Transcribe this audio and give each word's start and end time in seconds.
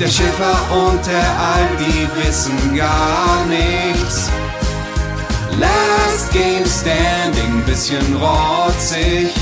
Der 0.00 0.08
Schiffer 0.08 0.56
und 0.72 1.06
der 1.06 1.24
Alp, 1.54 1.78
die 1.78 2.08
wissen 2.20 2.76
gar 2.76 3.46
nichts. 3.46 4.28
Last 5.58 6.32
Game 6.32 6.66
Standing, 6.66 7.62
bisschen 7.64 8.16
rotzig. 8.16 9.32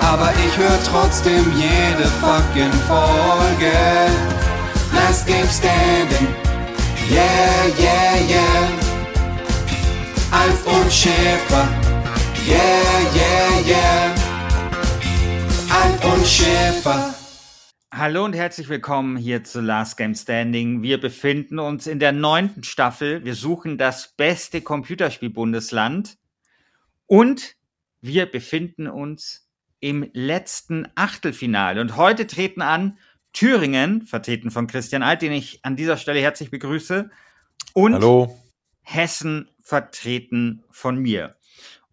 Aber 0.00 0.30
ich 0.32 0.58
höre 0.58 0.78
trotzdem 0.84 1.52
jede 1.56 2.06
fucking 2.20 2.72
Folge. 2.86 3.72
Last 4.92 5.26
Game 5.26 5.48
Standing, 5.48 6.28
yeah, 7.10 7.64
yeah, 7.78 8.16
yeah. 8.28 8.68
Alf 10.30 10.66
und 10.66 10.92
Schäfer, 10.92 11.68
yeah, 12.46 12.58
yeah, 13.14 13.66
yeah. 13.66 14.14
Alf 15.70 16.14
und 16.14 16.26
Schäfer. 16.26 17.13
Hallo 17.96 18.24
und 18.24 18.34
herzlich 18.34 18.68
willkommen 18.68 19.16
hier 19.16 19.44
zu 19.44 19.60
Last 19.60 19.96
Game 19.96 20.16
Standing. 20.16 20.82
Wir 20.82 20.98
befinden 20.98 21.60
uns 21.60 21.86
in 21.86 22.00
der 22.00 22.10
neunten 22.10 22.64
Staffel. 22.64 23.24
Wir 23.24 23.36
suchen 23.36 23.78
das 23.78 24.08
beste 24.16 24.62
Computerspielbundesland 24.62 26.18
und 27.06 27.54
wir 28.00 28.26
befinden 28.26 28.88
uns 28.88 29.48
im 29.78 30.10
letzten 30.12 30.88
Achtelfinale. 30.96 31.80
Und 31.80 31.96
heute 31.96 32.26
treten 32.26 32.62
an 32.62 32.98
Thüringen, 33.32 34.02
vertreten 34.02 34.50
von 34.50 34.66
Christian 34.66 35.04
Alt, 35.04 35.22
den 35.22 35.30
ich 35.30 35.64
an 35.64 35.76
dieser 35.76 35.96
Stelle 35.96 36.18
herzlich 36.18 36.50
begrüße, 36.50 37.10
und 37.74 37.94
Hallo. 37.94 38.36
Hessen, 38.82 39.48
vertreten 39.62 40.64
von 40.72 40.98
mir. 40.98 41.36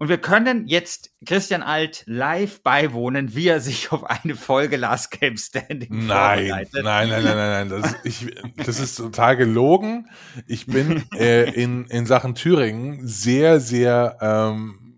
Und 0.01 0.09
wir 0.09 0.17
können 0.17 0.65
jetzt 0.65 1.11
Christian 1.27 1.61
Alt 1.61 2.05
live 2.07 2.63
beiwohnen, 2.63 3.35
wie 3.35 3.49
er 3.49 3.59
sich 3.59 3.91
auf 3.91 4.03
eine 4.03 4.35
Folge 4.35 4.75
Last 4.75 5.11
Game 5.11 5.37
Standing 5.37 6.07
Nein, 6.07 6.39
vorbereitet. 6.39 6.83
nein, 6.83 7.09
nein, 7.09 7.23
nein, 7.23 7.37
nein, 7.37 7.69
nein. 7.69 7.81
Das, 7.83 7.95
ich, 8.03 8.35
das 8.57 8.79
ist 8.79 8.95
total 8.95 9.37
gelogen. 9.37 10.09
Ich 10.47 10.65
bin 10.65 11.03
äh, 11.15 11.51
in, 11.51 11.85
in 11.85 12.07
Sachen 12.07 12.33
Thüringen 12.33 13.05
sehr, 13.05 13.59
sehr 13.59 14.17
ähm, 14.21 14.97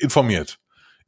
informiert. 0.00 0.58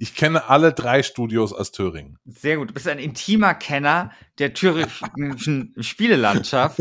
Ich 0.00 0.14
kenne 0.14 0.48
alle 0.48 0.72
drei 0.72 1.02
Studios 1.02 1.52
aus 1.52 1.72
Thüringen. 1.72 2.18
Sehr 2.24 2.56
gut. 2.56 2.70
Du 2.70 2.74
bist 2.74 2.86
ein 2.86 3.00
intimer 3.00 3.54
Kenner 3.54 4.12
der 4.38 4.54
thüringischen 4.54 5.74
Spielelandschaft. 5.80 6.78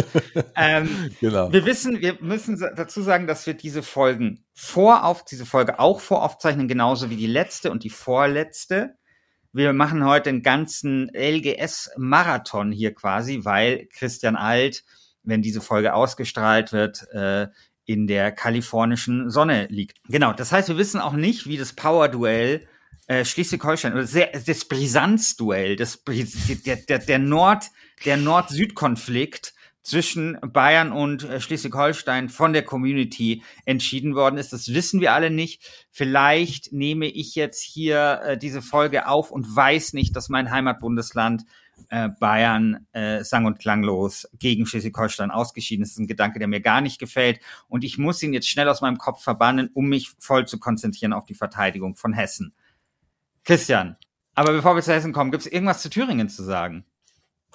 ähm, 0.56 1.10
Genau. 1.20 1.52
wir 1.52 1.66
wissen, 1.66 2.00
wir 2.00 2.18
müssen 2.22 2.60
dazu 2.76 3.02
sagen, 3.02 3.26
dass 3.26 3.48
wir 3.48 3.56
diese 3.56 3.82
Folgen 3.82 4.46
vorauf, 4.54 5.26
diese 5.26 5.48
Folge 5.48 5.80
auch 5.80 6.00
voraufzeichnen, 6.00 6.68
genauso 6.68 7.10
wie 7.10 7.16
die 7.16 7.26
letzte 7.26 7.72
und 7.72 7.84
die 7.84 7.90
vorletzte. 7.90 8.96
Wir 9.52 9.74
machen 9.74 10.06
heute 10.06 10.30
einen 10.30 10.44
ganzen 10.44 11.10
LGS-Marathon 11.16 12.72
hier 12.72 12.94
quasi, 12.94 13.40
weil 13.44 13.88
Christian 13.92 14.36
Alt, 14.36 14.84
wenn 15.24 15.42
diese 15.42 15.62
Folge 15.62 15.96
ausgestrahlt 15.96 16.72
wird, 16.72 17.08
äh, 17.14 17.48
in 17.86 18.06
der 18.06 18.32
kalifornischen 18.32 19.32
Sonne 19.32 19.66
liegt. 19.72 19.98
Genau, 20.08 20.34
das 20.34 20.52
heißt, 20.52 20.70
wir 20.70 20.78
wissen 20.78 21.00
auch 21.00 21.14
nicht, 21.14 21.48
wie 21.48 21.58
das 21.58 21.74
Power-Duell 21.74 22.68
äh, 23.08 23.26
Schleswig-Holstein 23.26 23.94
oder 23.94 24.06
sehr, 24.06 24.32
das 24.32 24.66
Brisanz-Duell, 24.66 25.76
das 25.76 26.04
der, 26.04 26.76
der, 26.78 27.00
der 27.00 27.20
Nord, 27.20 27.66
der 28.06 28.18
Nord-Süd-Konflikt 28.18 29.54
zwischen 29.82 30.38
Bayern 30.42 30.92
und 30.92 31.24
äh, 31.24 31.40
Schleswig-Holstein 31.40 32.28
von 32.28 32.52
der 32.52 32.64
Community 32.64 33.44
entschieden 33.64 34.16
worden 34.16 34.38
ist. 34.38 34.52
Das 34.52 34.74
wissen 34.74 35.00
wir 35.00 35.14
alle 35.14 35.32
nicht. 35.32 35.88
Vielleicht 35.92 36.74
nehme 36.74 37.06
ich 37.06 37.36
jetzt 37.36 37.62
hier 37.62 38.22
äh, 38.24 38.38
diese 38.38 38.62
Folge 38.62 39.08
auf 39.08 39.32
und 39.32 39.56
weiß 39.56 39.94
nicht, 39.94 40.14
dass 40.16 40.28
mein 40.28 40.52
Heimatbundesland 40.52 41.46
äh, 41.90 42.10
Bayern 42.20 42.86
äh, 42.92 43.24
sang- 43.24 43.46
und 43.46 43.60
klanglos 43.60 44.28
gegen 44.38 44.66
Schleswig-Holstein 44.66 45.32
ausgeschieden 45.32 45.84
ist. 45.84 45.92
Das 45.92 45.96
ist 45.96 46.04
ein 46.04 46.08
Gedanke, 46.08 46.40
der 46.40 46.50
mir 46.50 46.60
gar 46.60 46.82
nicht 46.82 47.00
gefällt. 47.00 47.40
Und 47.70 47.86
ich 47.86 47.98
muss 47.98 48.22
ihn 48.22 48.34
jetzt 48.34 48.50
schnell 48.50 48.68
aus 48.68 48.82
meinem 48.82 48.98
Kopf 48.98 49.24
verbannen, 49.24 49.70
um 49.74 49.88
mich 49.88 50.12
voll 50.20 50.46
zu 50.46 50.60
konzentrieren 50.60 51.14
auf 51.14 51.26
die 51.26 51.36
Verteidigung 51.36 51.96
von 51.96 52.12
Hessen. 52.12 52.54
Christian, 53.48 53.96
aber 54.36 54.52
bevor 54.52 54.76
wir 54.76 54.84
zu 54.84 54.94
Hessen 54.94 55.14
kommen, 55.14 55.32
gibt 55.32 55.46
es 55.46 55.52
irgendwas 55.52 55.82
zu 55.82 55.90
Thüringen 55.90 56.28
zu 56.28 56.44
sagen? 56.44 56.86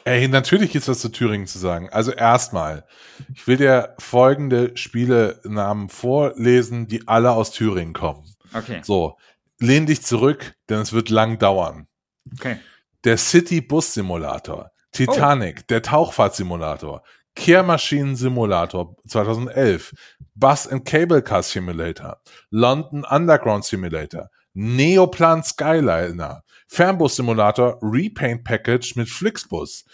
Ey, 0.04 0.26
natürlich 0.26 0.74
ist 0.74 0.88
was 0.88 1.00
zu 1.00 1.10
Thüringen 1.10 1.46
zu 1.46 1.58
sagen. 1.58 1.90
Also 1.90 2.12
erstmal, 2.12 2.86
ich 3.34 3.46
will 3.46 3.58
dir 3.58 3.94
folgende 3.98 4.74
Spielenamen 4.76 5.90
vorlesen, 5.90 6.88
die 6.88 7.06
alle 7.06 7.32
aus 7.32 7.50
Thüringen 7.52 7.92
kommen. 7.92 8.24
Okay, 8.54 8.80
So, 8.82 9.18
lehn 9.60 9.84
dich 9.84 10.02
zurück, 10.02 10.54
denn 10.70 10.78
es 10.80 10.94
wird 10.94 11.10
lang 11.10 11.38
dauern. 11.38 11.86
okay. 12.32 12.58
Der 13.04 13.18
City 13.18 13.60
Bus 13.60 13.92
Simulator, 13.94 14.70
Titanic, 14.92 15.66
der 15.68 15.82
Tauchfahrtsimulator, 15.82 17.02
Kehrmaschinen 17.34 18.16
Simulator 18.16 18.96
2011, 19.08 19.92
Bus 20.34 20.66
and 20.68 20.84
Cable 20.84 21.20
Car 21.22 21.42
Simulator, 21.42 22.20
London 22.50 23.04
Underground 23.04 23.64
Simulator, 23.64 24.30
Neoplan 24.54 25.42
Skyliner, 25.42 26.42
Fernbus 26.68 27.16
Simulator 27.16 27.78
Repaint 27.82 28.44
Package 28.44 28.96
mit 28.96 29.08
Flixbus, 29.08 29.84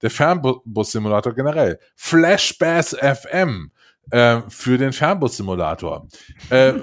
der 0.00 0.10
Fernbus 0.10 0.92
Simulator 0.92 1.32
generell, 1.34 1.78
Flashbass 1.96 2.94
FM, 2.94 3.70
äh, 4.10 4.42
für 4.48 4.78
den 4.78 4.92
Fernbus-Simulator. 4.92 6.08
Äh, 6.50 6.74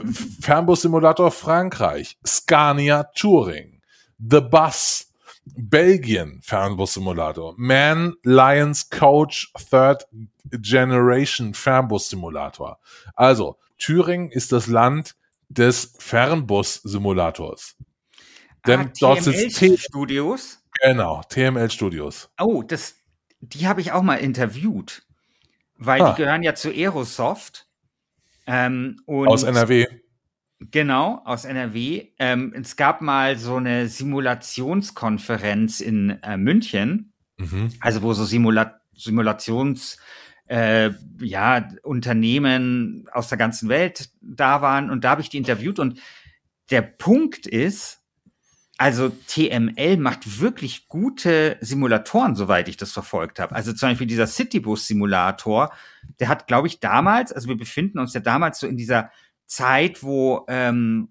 Fernbus 0.42 0.82
Simulator 0.82 1.30
Frankreich, 1.32 2.18
Scania 2.26 3.04
Touring, 3.16 3.82
The 4.18 4.42
Bus, 4.42 5.14
Belgien. 5.46 6.42
Fernbus-Simulator, 6.44 7.54
Man 7.58 8.16
Lions 8.24 8.90
Coach 8.90 9.52
Third 9.70 10.08
Generation 10.52 11.54
Fernbus-Simulator. 11.54 12.80
Also, 13.16 13.58
Thüringen 13.78 14.32
ist 14.32 14.52
das 14.52 14.68
Land 14.68 15.16
des 15.50 15.96
Fernbus-Simulators. 16.00 17.76
Denn 18.68 18.80
Ah, 18.82 18.92
dort 19.00 19.24
sitzt 19.24 19.80
Studios. 19.82 20.62
genau, 20.82 21.22
TML 21.30 21.70
Studios. 21.72 22.30
Oh, 22.40 22.62
das, 22.64 22.96
die 23.42 23.68
habe 23.68 23.82
ich 23.82 23.92
auch 23.92 24.04
mal 24.04 24.16
interviewt, 24.18 25.04
weil 25.76 26.02
Ah. 26.02 26.12
die 26.12 26.22
gehören 26.22 26.44
ja 26.44 26.56
zu 26.56 26.70
Aerosoft. 26.70 27.68
Ähm, 28.46 29.02
und 29.06 29.28
Aus 29.28 29.44
NRW. 29.44 29.86
Genau, 30.72 31.22
aus 31.24 31.46
NRW. 31.46 32.10
Ähm, 32.20 32.54
es 32.54 32.76
gab 32.76 33.02
mal 33.02 33.38
so 33.38 33.56
eine 33.56 33.88
Simulationskonferenz 33.88 35.80
in 35.80 36.22
äh, 36.22 36.36
München, 36.38 37.14
Mhm. 37.38 37.72
also 37.80 38.02
wo 38.02 38.12
so 38.14 38.26
Simula 38.26 38.80
Simulations 38.94 39.98
äh, 40.50 40.92
ja, 41.22 41.68
Unternehmen 41.84 43.08
aus 43.14 43.30
der 43.30 43.38
ganzen 43.38 43.70
Welt 43.70 44.10
da 44.22 44.62
waren 44.62 44.90
und 44.90 45.04
da 45.04 45.12
habe 45.12 45.22
ich 45.22 45.30
die 45.30 45.38
interviewt 45.38 45.80
und 45.80 46.00
der 46.72 46.82
Punkt 46.82 47.46
ist, 47.46 48.02
also 48.78 49.10
TML 49.10 49.98
macht 49.98 50.40
wirklich 50.40 50.88
gute 50.88 51.58
Simulatoren, 51.62 52.36
soweit 52.36 52.68
ich 52.68 52.78
das 52.78 52.92
verfolgt 52.92 53.40
habe. 53.40 53.54
Also 53.54 53.74
zum 53.74 53.90
Beispiel 53.90 54.08
dieser 54.08 54.26
Citybus-Simulator, 54.26 55.72
der 56.20 56.30
hat, 56.30 56.48
glaube 56.48 56.68
ich, 56.68 56.80
damals, 56.80 57.34
also 57.34 57.50
wir 57.50 57.58
befinden 57.58 58.00
uns 58.00 58.14
ja 58.14 58.22
damals 58.22 58.60
so 58.60 58.68
in 58.68 58.78
dieser 58.78 59.12
Zeit, 59.46 60.02
wo 60.02 60.46
ähm, 60.48 61.10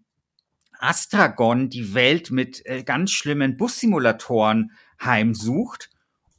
Astragon 0.78 1.68
die 1.68 1.94
Welt 1.94 2.30
mit 2.30 2.64
äh, 2.64 2.82
ganz 2.82 3.10
schlimmen 3.10 3.56
Bussimulatoren 3.56 4.72
heimsucht 5.04 5.90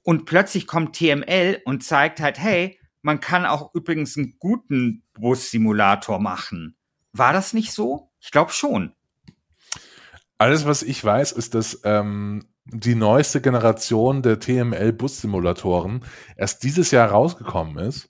und 0.04 0.26
plötzlich 0.26 0.66
kommt 0.66 0.96
TML 0.96 1.62
und 1.66 1.84
zeigt 1.84 2.20
halt, 2.20 2.40
hey, 2.40 2.79
man 3.02 3.20
kann 3.20 3.46
auch 3.46 3.74
übrigens 3.74 4.18
einen 4.18 4.38
guten 4.40 5.04
Bussimulator 5.14 6.20
machen. 6.20 6.78
War 7.14 7.34
das 7.34 7.54
nicht 7.54 7.74
so? 7.74 8.12
Ich 8.20 8.32
glaube 8.32 8.52
schon. 8.52 8.94
Alles, 10.38 10.66
was 10.66 10.84
ich 10.84 11.04
weiß, 11.04 11.32
ist, 11.34 11.54
dass 11.54 11.82
ähm, 11.84 12.50
die 12.66 12.96
neueste 12.96 13.42
Generation 13.42 14.22
der 14.22 14.40
TML-Bus-Simulatoren 14.40 16.06
erst 16.38 16.64
dieses 16.64 16.92
Jahr 16.92 17.10
rausgekommen 17.10 17.78
ist. 17.78 18.10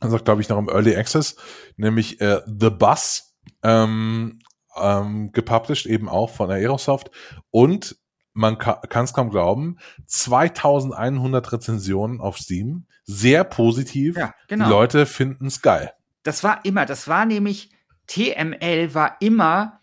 Also, 0.00 0.16
glaube 0.18 0.40
ich, 0.40 0.48
noch 0.48 0.58
im 0.58 0.68
Early 0.68 0.96
Access, 0.96 1.36
nämlich 1.76 2.20
äh, 2.20 2.40
The 2.46 2.70
Bus, 2.70 3.36
ähm, 3.62 4.38
ähm, 4.76 5.32
gepublished 5.32 5.86
eben 5.86 6.08
auch 6.08 6.30
von 6.30 6.50
Aerosoft 6.50 7.10
und 7.50 7.96
man 8.32 8.58
kann 8.58 9.04
es 9.04 9.12
kaum 9.12 9.30
glauben, 9.30 9.78
2100 10.06 11.52
Rezensionen 11.52 12.20
auf 12.20 12.38
Steam, 12.38 12.86
sehr 13.04 13.44
positiv. 13.44 14.16
Ja, 14.16 14.34
genau. 14.48 14.66
Die 14.66 14.70
Leute 14.70 15.06
finden 15.06 15.46
es 15.46 15.62
geil. 15.62 15.92
Das 16.22 16.44
war 16.44 16.64
immer, 16.64 16.86
das 16.86 17.08
war 17.08 17.24
nämlich, 17.24 17.70
TML 18.06 18.94
war 18.94 19.16
immer 19.20 19.80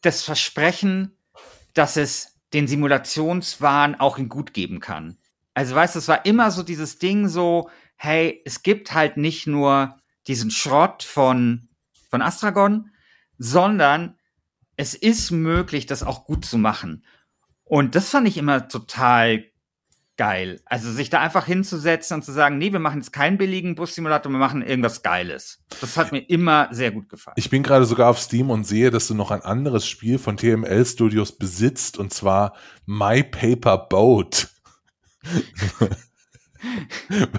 das 0.00 0.22
Versprechen, 0.22 1.16
dass 1.74 1.96
es 1.96 2.38
den 2.52 2.68
Simulationswahn 2.68 3.94
auch 3.94 4.18
in 4.18 4.28
gut 4.28 4.52
geben 4.52 4.80
kann. 4.80 5.18
Also 5.54 5.74
weißt 5.74 5.94
du, 5.94 5.98
es 5.98 6.08
war 6.08 6.24
immer 6.26 6.50
so 6.50 6.62
dieses 6.62 6.98
Ding 6.98 7.28
so, 7.28 7.70
hey, 7.96 8.42
es 8.44 8.62
gibt 8.62 8.92
halt 8.94 9.16
nicht 9.16 9.46
nur 9.46 9.96
diesen 10.26 10.50
Schrott 10.50 11.02
von, 11.02 11.68
von 12.10 12.22
Astragon, 12.22 12.90
sondern 13.38 14.18
es 14.76 14.94
ist 14.94 15.30
möglich, 15.30 15.86
das 15.86 16.02
auch 16.02 16.24
gut 16.24 16.44
zu 16.44 16.58
machen. 16.58 17.04
Und 17.64 17.94
das 17.94 18.10
fand 18.10 18.28
ich 18.28 18.36
immer 18.36 18.68
total 18.68 19.44
geil. 20.16 20.60
Also 20.66 20.92
sich 20.92 21.10
da 21.10 21.20
einfach 21.20 21.46
hinzusetzen 21.46 22.16
und 22.16 22.22
zu 22.22 22.32
sagen, 22.32 22.58
nee, 22.58 22.72
wir 22.72 22.78
machen 22.78 23.00
jetzt 23.00 23.12
keinen 23.12 23.38
billigen 23.38 23.74
Bus-Simulator, 23.74 24.30
wir 24.30 24.38
machen 24.38 24.62
irgendwas 24.62 25.02
Geiles. 25.02 25.60
Das 25.80 25.96
hat 25.96 26.12
mir 26.12 26.20
immer 26.20 26.68
sehr 26.70 26.92
gut 26.92 27.08
gefallen. 27.08 27.34
Ich 27.38 27.50
bin 27.50 27.62
gerade 27.62 27.86
sogar 27.86 28.10
auf 28.10 28.18
Steam 28.18 28.50
und 28.50 28.64
sehe, 28.64 28.90
dass 28.90 29.08
du 29.08 29.14
noch 29.14 29.30
ein 29.30 29.42
anderes 29.42 29.86
Spiel 29.86 30.18
von 30.18 30.36
TML 30.36 30.84
Studios 30.84 31.32
besitzt, 31.32 31.98
und 31.98 32.12
zwar 32.12 32.54
My 32.86 33.22
Paper 33.22 33.78
Boat. 33.78 34.48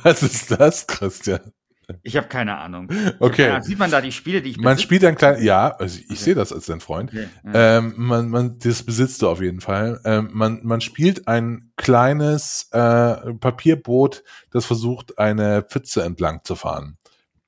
Was 0.04 0.24
ist 0.24 0.52
das, 0.52 0.88
Christian? 0.88 1.54
Ich 2.02 2.18
habe 2.18 2.28
keine 2.28 2.58
Ahnung. 2.58 2.90
Okay. 3.20 3.48
Ja, 3.50 3.62
sieht 3.62 3.78
man 3.80 3.92
da 3.92 4.02
die 4.02 4.12
Spiele, 4.12 4.42
die 4.42 4.52
ich 4.52 4.58
Man 4.58 4.76
besitze? 4.76 4.84
spielt 4.84 5.06
ein 5.06 5.16
kleines, 5.16 5.44
ja, 5.44 5.70
also 5.78 5.98
ich 6.00 6.06
Okay. 6.06 6.16
sehe 6.16 6.36
das 6.36 6.52
als 6.52 6.66
dein 6.66 6.80
Freund. 6.80 7.12
Okay, 7.12 7.28
ja. 7.46 7.78
Ähm, 7.78 7.94
man, 7.98 8.30
man, 8.30 8.60
das 8.60 8.84
besitzt 8.84 9.22
du 9.22 9.30
auf 9.30 9.42
jeden 9.42 9.62
Fall. 9.62 10.00
Ähm, 10.06 10.30
man, 10.34 10.60
man 10.64 10.82
spielt 10.82 11.28
ein 11.28 11.72
kleines 11.78 12.70
äh, 12.72 13.34
Papierboot, 13.34 14.24
das 14.52 14.66
versucht, 14.66 15.18
eine 15.20 15.62
Pfütze 15.62 16.04
entlang 16.04 16.42
zu 16.44 16.56
fahren. 16.56 16.98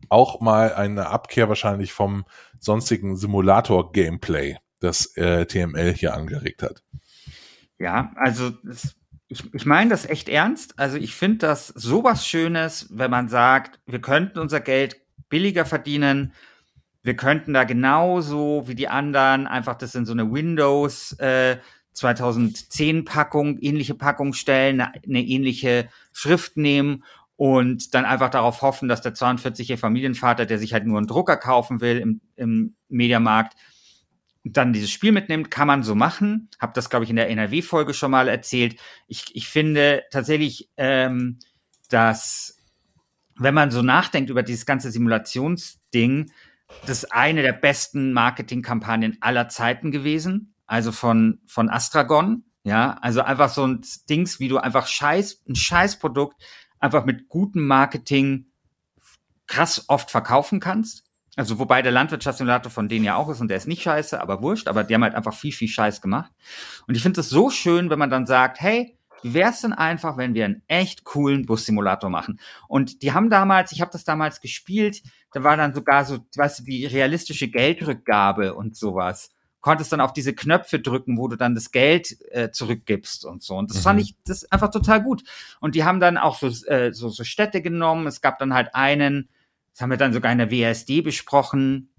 Auch 0.09 0.39
mal 0.39 0.73
eine 0.73 1.07
Abkehr 1.07 1.49
wahrscheinlich 1.49 1.91
vom 1.93 2.25
sonstigen 2.59 3.15
Simulator-Gameplay, 3.17 4.57
das 4.79 5.15
äh, 5.17 5.45
TML 5.45 5.93
hier 5.93 6.13
angeregt 6.13 6.61
hat. 6.63 6.83
Ja, 7.79 8.11
also 8.15 8.51
das, 8.63 8.95
ich, 9.27 9.53
ich 9.53 9.65
meine 9.65 9.89
das 9.89 10.05
echt 10.05 10.29
ernst. 10.29 10.77
Also 10.77 10.97
ich 10.97 11.15
finde 11.15 11.39
das 11.39 11.67
sowas 11.67 12.27
Schönes, 12.27 12.87
wenn 12.91 13.11
man 13.11 13.27
sagt, 13.29 13.79
wir 13.85 13.99
könnten 13.99 14.39
unser 14.39 14.59
Geld 14.59 14.97
billiger 15.29 15.65
verdienen. 15.65 16.33
Wir 17.01 17.15
könnten 17.15 17.53
da 17.53 17.63
genauso 17.63 18.67
wie 18.67 18.75
die 18.75 18.87
anderen 18.87 19.47
einfach 19.47 19.75
das 19.75 19.95
in 19.95 20.05
so 20.05 20.13
eine 20.13 20.31
Windows 20.31 21.13
äh, 21.19 21.57
2010 21.93 23.05
Packung, 23.05 23.57
ähnliche 23.59 23.95
Packung 23.95 24.33
stellen, 24.33 24.81
eine, 24.81 24.93
eine 25.03 25.21
ähnliche 25.21 25.89
Schrift 26.11 26.57
nehmen 26.57 27.03
und 27.37 27.93
dann 27.93 28.05
einfach 28.05 28.29
darauf 28.29 28.61
hoffen, 28.61 28.87
dass 28.87 29.01
der 29.01 29.13
42-jährige 29.13 29.77
Familienvater, 29.77 30.45
der 30.45 30.59
sich 30.59 30.73
halt 30.73 30.85
nur 30.85 30.97
einen 30.97 31.07
Drucker 31.07 31.37
kaufen 31.37 31.81
will 31.81 31.97
im, 31.97 32.21
im 32.35 32.75
Mediamarkt, 32.89 33.55
dann 34.53 34.73
dieses 34.73 34.91
Spiel 34.91 35.11
mitnimmt, 35.11 35.49
kann 35.49 35.67
man 35.67 35.83
so 35.83 35.95
machen. 35.95 36.49
Hab 36.59 36.73
das, 36.73 36.89
glaube 36.89 37.03
ich, 37.03 37.09
in 37.09 37.15
der 37.15 37.29
NRW-Folge 37.29 37.93
schon 37.93 38.11
mal 38.11 38.27
erzählt. 38.27 38.79
Ich, 39.07 39.35
ich 39.35 39.47
finde 39.47 40.03
tatsächlich, 40.11 40.69
ähm, 40.77 41.39
dass 41.89 42.57
wenn 43.37 43.53
man 43.53 43.71
so 43.71 43.81
nachdenkt 43.81 44.29
über 44.29 44.43
dieses 44.43 44.65
ganze 44.65 44.91
Simulationsding, 44.91 46.31
das 46.85 47.03
ist 47.03 47.11
eine 47.11 47.41
der 47.41 47.53
besten 47.53 48.13
Marketingkampagnen 48.13 49.17
aller 49.21 49.49
Zeiten 49.49 49.91
gewesen. 49.91 50.53
Also 50.67 50.91
von, 50.91 51.39
von 51.45 51.69
Astragon. 51.69 52.43
Ja, 52.63 52.97
also 53.01 53.21
einfach 53.21 53.49
so 53.49 53.65
ein 53.65 53.81
Dings, 54.09 54.39
wie 54.39 54.47
du 54.47 54.57
einfach 54.57 54.87
Scheiß, 54.87 55.43
ein 55.47 55.55
Scheißprodukt 55.55 56.43
einfach 56.79 57.05
mit 57.05 57.29
gutem 57.29 57.67
Marketing 57.67 58.47
krass 59.47 59.85
oft 59.87 60.09
verkaufen 60.09 60.59
kannst. 60.59 61.03
Also 61.35 61.59
wobei 61.59 61.81
der 61.81 61.91
Landwirtschaftssimulator 61.91 62.71
von 62.71 62.87
denen 62.87 63.03
ja 63.05 63.15
auch 63.15 63.29
ist 63.29 63.41
und 63.41 63.49
der 63.49 63.57
ist 63.57 63.67
nicht 63.67 63.81
scheiße, 63.83 64.21
aber 64.21 64.41
wurscht, 64.41 64.67
aber 64.67 64.83
die 64.83 64.93
haben 64.93 65.03
halt 65.03 65.15
einfach 65.15 65.33
viel, 65.33 65.51
viel 65.51 65.67
Scheiß 65.67 66.01
gemacht. 66.01 66.31
Und 66.87 66.95
ich 66.95 67.03
finde 67.03 67.19
es 67.21 67.29
so 67.29 67.49
schön, 67.49 67.89
wenn 67.89 67.99
man 67.99 68.09
dann 68.09 68.25
sagt, 68.25 68.61
hey, 68.61 68.97
wie 69.21 69.33
wär's 69.33 69.61
denn 69.61 69.73
einfach, 69.73 70.17
wenn 70.17 70.33
wir 70.33 70.45
einen 70.45 70.61
echt 70.67 71.03
coolen 71.03 71.45
Bussimulator 71.45 72.09
machen? 72.09 72.39
Und 72.67 73.01
die 73.01 73.11
haben 73.11 73.29
damals, 73.29 73.71
ich 73.71 73.81
habe 73.81 73.91
das 73.91 74.03
damals 74.03 74.39
gespielt, 74.39 75.01
da 75.31 75.43
war 75.43 75.57
dann 75.57 75.73
sogar 75.73 76.05
so, 76.05 76.19
weißt 76.35 76.59
du, 76.59 76.63
die 76.63 76.85
realistische 76.85 77.47
Geldrückgabe 77.49 78.53
und 78.53 78.75
sowas. 78.77 79.31
Konntest 79.61 79.91
dann 79.91 79.99
auf 79.99 80.13
diese 80.13 80.35
Knöpfe 80.35 80.79
drücken, 80.79 81.17
wo 81.17 81.27
du 81.27 81.37
dann 81.37 81.55
das 81.55 81.71
Geld 81.71 82.15
äh, 82.31 82.51
zurückgibst 82.51 83.25
und 83.25 83.41
so. 83.41 83.55
Und 83.55 83.71
das 83.71 83.77
Mhm. 83.79 83.81
fand 83.81 84.01
ich 84.01 84.15
das 84.25 84.49
einfach 84.51 84.69
total 84.69 85.01
gut. 85.01 85.23
Und 85.59 85.73
die 85.73 85.83
haben 85.83 85.99
dann 85.99 86.17
auch 86.19 86.37
so, 86.37 86.47
äh, 86.67 86.93
so, 86.93 87.09
so 87.09 87.23
Städte 87.23 87.63
genommen. 87.63 88.05
Es 88.05 88.21
gab 88.21 88.37
dann 88.37 88.53
halt 88.53 88.75
einen, 88.75 89.27
das 89.75 89.81
haben 89.81 89.89
wir 89.89 89.97
dann 89.97 90.13
sogar 90.13 90.31
in 90.31 90.37
der 90.37 90.51
WASD 90.51 91.01
besprochen, 91.01 91.89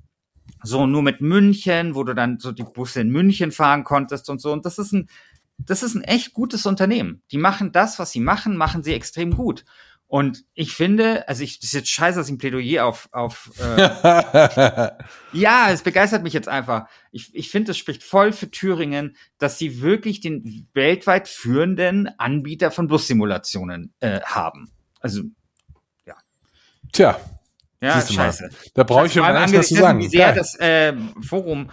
so 0.63 0.87
nur 0.87 1.03
mit 1.03 1.21
München, 1.21 1.95
wo 1.95 2.05
du 2.05 2.15
dann 2.15 2.39
so 2.39 2.51
die 2.51 2.65
Busse 2.65 3.03
in 3.03 3.11
München 3.11 3.53
fahren 3.53 3.85
konntest 3.85 4.31
und 4.31 4.41
so. 4.41 4.51
Und 4.51 4.65
das 4.65 4.79
ist 4.79 4.93
ein, 4.93 5.11
das 5.59 5.83
ist 5.83 5.95
ein 5.95 6.03
echt 6.03 6.33
gutes 6.33 6.65
Unternehmen. 6.65 7.23
Die 7.33 7.37
machen 7.37 7.73
das, 7.73 7.99
was 7.99 8.13
sie 8.13 8.21
machen, 8.21 8.57
machen 8.57 8.83
sie 8.83 8.95
extrem 8.95 9.35
gut. 9.37 9.67
Und 10.07 10.45
ich 10.55 10.73
finde, 10.73 11.29
also 11.29 11.43
ich, 11.43 11.59
das 11.59 11.69
ist 11.69 11.75
jetzt 11.75 11.91
scheiße, 11.91 12.19
dass 12.19 12.29
ich 12.29 12.35
ein 12.35 12.39
Plädoyer 12.39 12.87
auf, 12.87 13.11
auf 13.13 13.51
äh, 13.59 14.91
ja, 15.33 15.71
es 15.71 15.83
begeistert 15.83 16.23
mich 16.23 16.33
jetzt 16.33 16.49
einfach. 16.49 16.89
Ich, 17.11 17.35
ich 17.35 17.51
finde, 17.51 17.73
es 17.73 17.77
spricht 17.77 18.03
voll 18.03 18.33
für 18.33 18.51
Thüringen, 18.51 19.17
dass 19.37 19.59
sie 19.59 19.83
wirklich 19.83 20.21
den 20.21 20.67
weltweit 20.73 21.29
führenden 21.29 22.09
Anbieter 22.19 22.71
von 22.71 22.87
Bussimulationen 22.87 23.93
äh, 24.01 24.21
haben. 24.23 24.71
Also, 25.01 25.25
Tja, 26.93 27.21
ja, 27.81 28.01
Siehst 28.01 28.11
du 28.11 28.15
mal. 28.15 28.27
scheiße. 28.27 28.51
da 28.75 28.83
brauche 28.85 29.07
ich 29.07 29.21
allem 29.21 29.35
gar 29.35 29.47
nichts 29.49 29.69
zu 29.69 29.75
sagen. 29.75 29.99
Wie 30.01 30.09
sehr 30.09 30.27
Geil. 30.27 30.35
das 30.35 30.55
äh, 30.59 30.95
Forum 31.27 31.71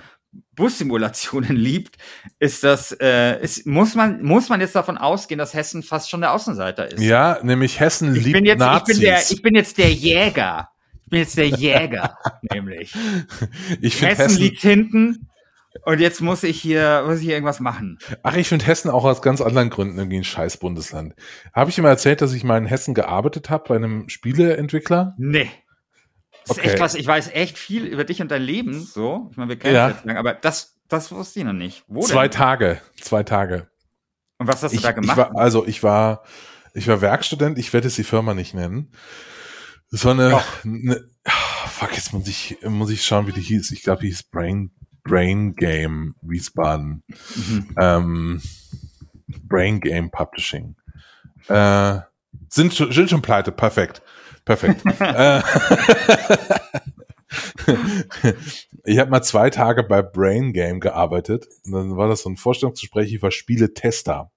Bussimulationen 0.55 1.55
liebt, 1.55 1.97
ist 2.39 2.63
das, 2.63 2.95
äh, 2.99 3.41
ist, 3.41 3.65
muss 3.65 3.95
man, 3.95 4.23
muss 4.23 4.49
man 4.49 4.61
jetzt 4.61 4.75
davon 4.75 4.97
ausgehen, 4.97 5.37
dass 5.39 5.53
Hessen 5.53 5.83
fast 5.83 6.09
schon 6.09 6.21
der 6.21 6.33
Außenseiter 6.33 6.91
ist. 6.91 7.01
Ja, 7.01 7.39
nämlich 7.43 7.79
Hessen 7.79 8.15
ich 8.15 8.25
liebt 8.25 8.39
jetzt, 8.45 8.53
ich 8.53 8.59
Nazis. 8.59 8.95
bin 8.95 9.01
der, 9.05 9.21
ich 9.29 9.41
bin 9.41 9.55
jetzt 9.55 9.77
der 9.77 9.91
Jäger. 9.91 10.69
Ich 11.05 11.09
bin 11.09 11.19
jetzt 11.19 11.37
der 11.37 11.47
Jäger, 11.49 12.17
nämlich. 12.53 12.93
ich 13.81 14.01
Hessen, 14.01 14.23
Hessen, 14.23 14.37
liegt 14.41 14.61
hinten 14.61 15.29
und 15.85 15.99
jetzt 15.99 16.21
muss 16.21 16.43
ich 16.43 16.59
hier, 16.59 17.03
muss 17.05 17.17
ich 17.19 17.25
hier 17.25 17.33
irgendwas 17.33 17.59
machen. 17.59 17.97
ach, 18.23 18.35
ich 18.35 18.47
finde 18.47 18.65
Hessen 18.65 18.89
auch 18.89 19.05
aus 19.05 19.21
ganz 19.21 19.41
anderen 19.41 19.69
Gründen 19.69 19.97
irgendwie 19.97 20.17
ein 20.17 20.23
scheiß 20.23 20.57
Bundesland. 20.57 21.13
Habe 21.53 21.69
ich 21.69 21.77
immer 21.77 21.89
erzählt, 21.89 22.21
dass 22.21 22.33
ich 22.33 22.43
mal 22.43 22.57
in 22.57 22.65
Hessen 22.65 22.93
gearbeitet 22.93 23.49
habe 23.49 23.65
bei 23.69 23.75
einem 23.75 24.09
Spieleentwickler? 24.09 25.15
Nee. 25.17 25.51
Das 26.47 26.57
ist 26.57 26.59
Okay. 26.59 26.69
echt 26.69 26.77
krass. 26.77 26.95
Ich 26.95 27.07
weiß 27.07 27.29
echt 27.33 27.57
viel 27.57 27.85
über 27.85 28.03
dich 28.03 28.21
und 28.21 28.29
dein 28.31 28.41
Leben, 28.41 28.81
so. 28.83 29.27
Ich 29.31 29.37
meine, 29.37 29.49
wir 29.49 29.57
kennen 29.59 29.75
Ja. 29.75 29.89
jetzt 29.89 30.05
lang, 30.05 30.17
aber 30.17 30.33
das, 30.33 30.75
das 30.89 31.11
wusste 31.11 31.39
ich 31.39 31.45
noch 31.45 31.53
nicht. 31.53 31.83
Wo 31.87 32.01
Zwei 32.01 32.27
denn? 32.27 32.37
Tage, 32.37 32.81
zwei 33.01 33.23
Tage. 33.23 33.67
Und 34.37 34.47
was 34.47 34.61
hast 34.63 34.71
du 34.71 34.75
Ich, 34.75 34.81
da 34.83 34.89
ich 34.89 34.95
gemacht? 34.95 35.17
war, 35.17 35.35
also 35.37 35.65
ich 35.65 35.83
war, 35.83 36.23
ich 36.73 36.87
war 36.87 37.01
Werkstudent, 37.01 37.57
ich 37.57 37.71
werde 37.71 37.87
jetzt 37.87 37.97
die 37.97 38.03
Firma 38.03 38.33
nicht 38.33 38.53
nennen. 38.53 38.91
Das 39.91 40.03
war 40.05 40.11
eine, 40.13 40.41
eine 40.63 41.07
ah, 41.23 41.67
fuck, 41.67 41.93
jetzt 41.95 42.13
muss 42.13 42.27
ich, 42.27 42.57
muss 42.63 42.89
ich 42.89 43.05
schauen, 43.05 43.27
wie 43.27 43.31
die 43.31 43.41
hieß. 43.41 43.71
Ich 43.71 43.83
glaube, 43.83 44.01
die 44.01 44.07
hieß 44.07 44.23
Brain, 44.23 44.71
Brain 45.03 45.55
Game 45.55 46.15
Wiesbaden. 46.21 47.03
Mhm. 47.35 47.75
Ähm, 47.79 48.41
Brain 49.43 49.79
Game 49.79 50.09
Publishing. 50.11 50.75
Äh, 51.47 51.99
sind, 52.49 52.73
schon- 52.73 52.91
sind 52.91 53.09
schon 53.09 53.21
pleite, 53.21 53.51
perfekt. 53.51 54.01
Perfekt. 54.45 54.83
äh, 54.99 55.41
ich 58.83 58.99
habe 58.99 59.11
mal 59.11 59.21
zwei 59.21 59.49
Tage 59.49 59.83
bei 59.83 60.01
Brain 60.01 60.53
Game 60.53 60.79
gearbeitet. 60.79 61.47
Und 61.65 61.71
dann 61.73 61.97
war 61.97 62.07
das 62.07 62.23
so 62.23 62.29
ein 62.29 62.37
Vorstellungsgespräch, 62.37 63.13
ich 63.13 63.21
war 63.21 63.31
Spieletester. 63.31 64.31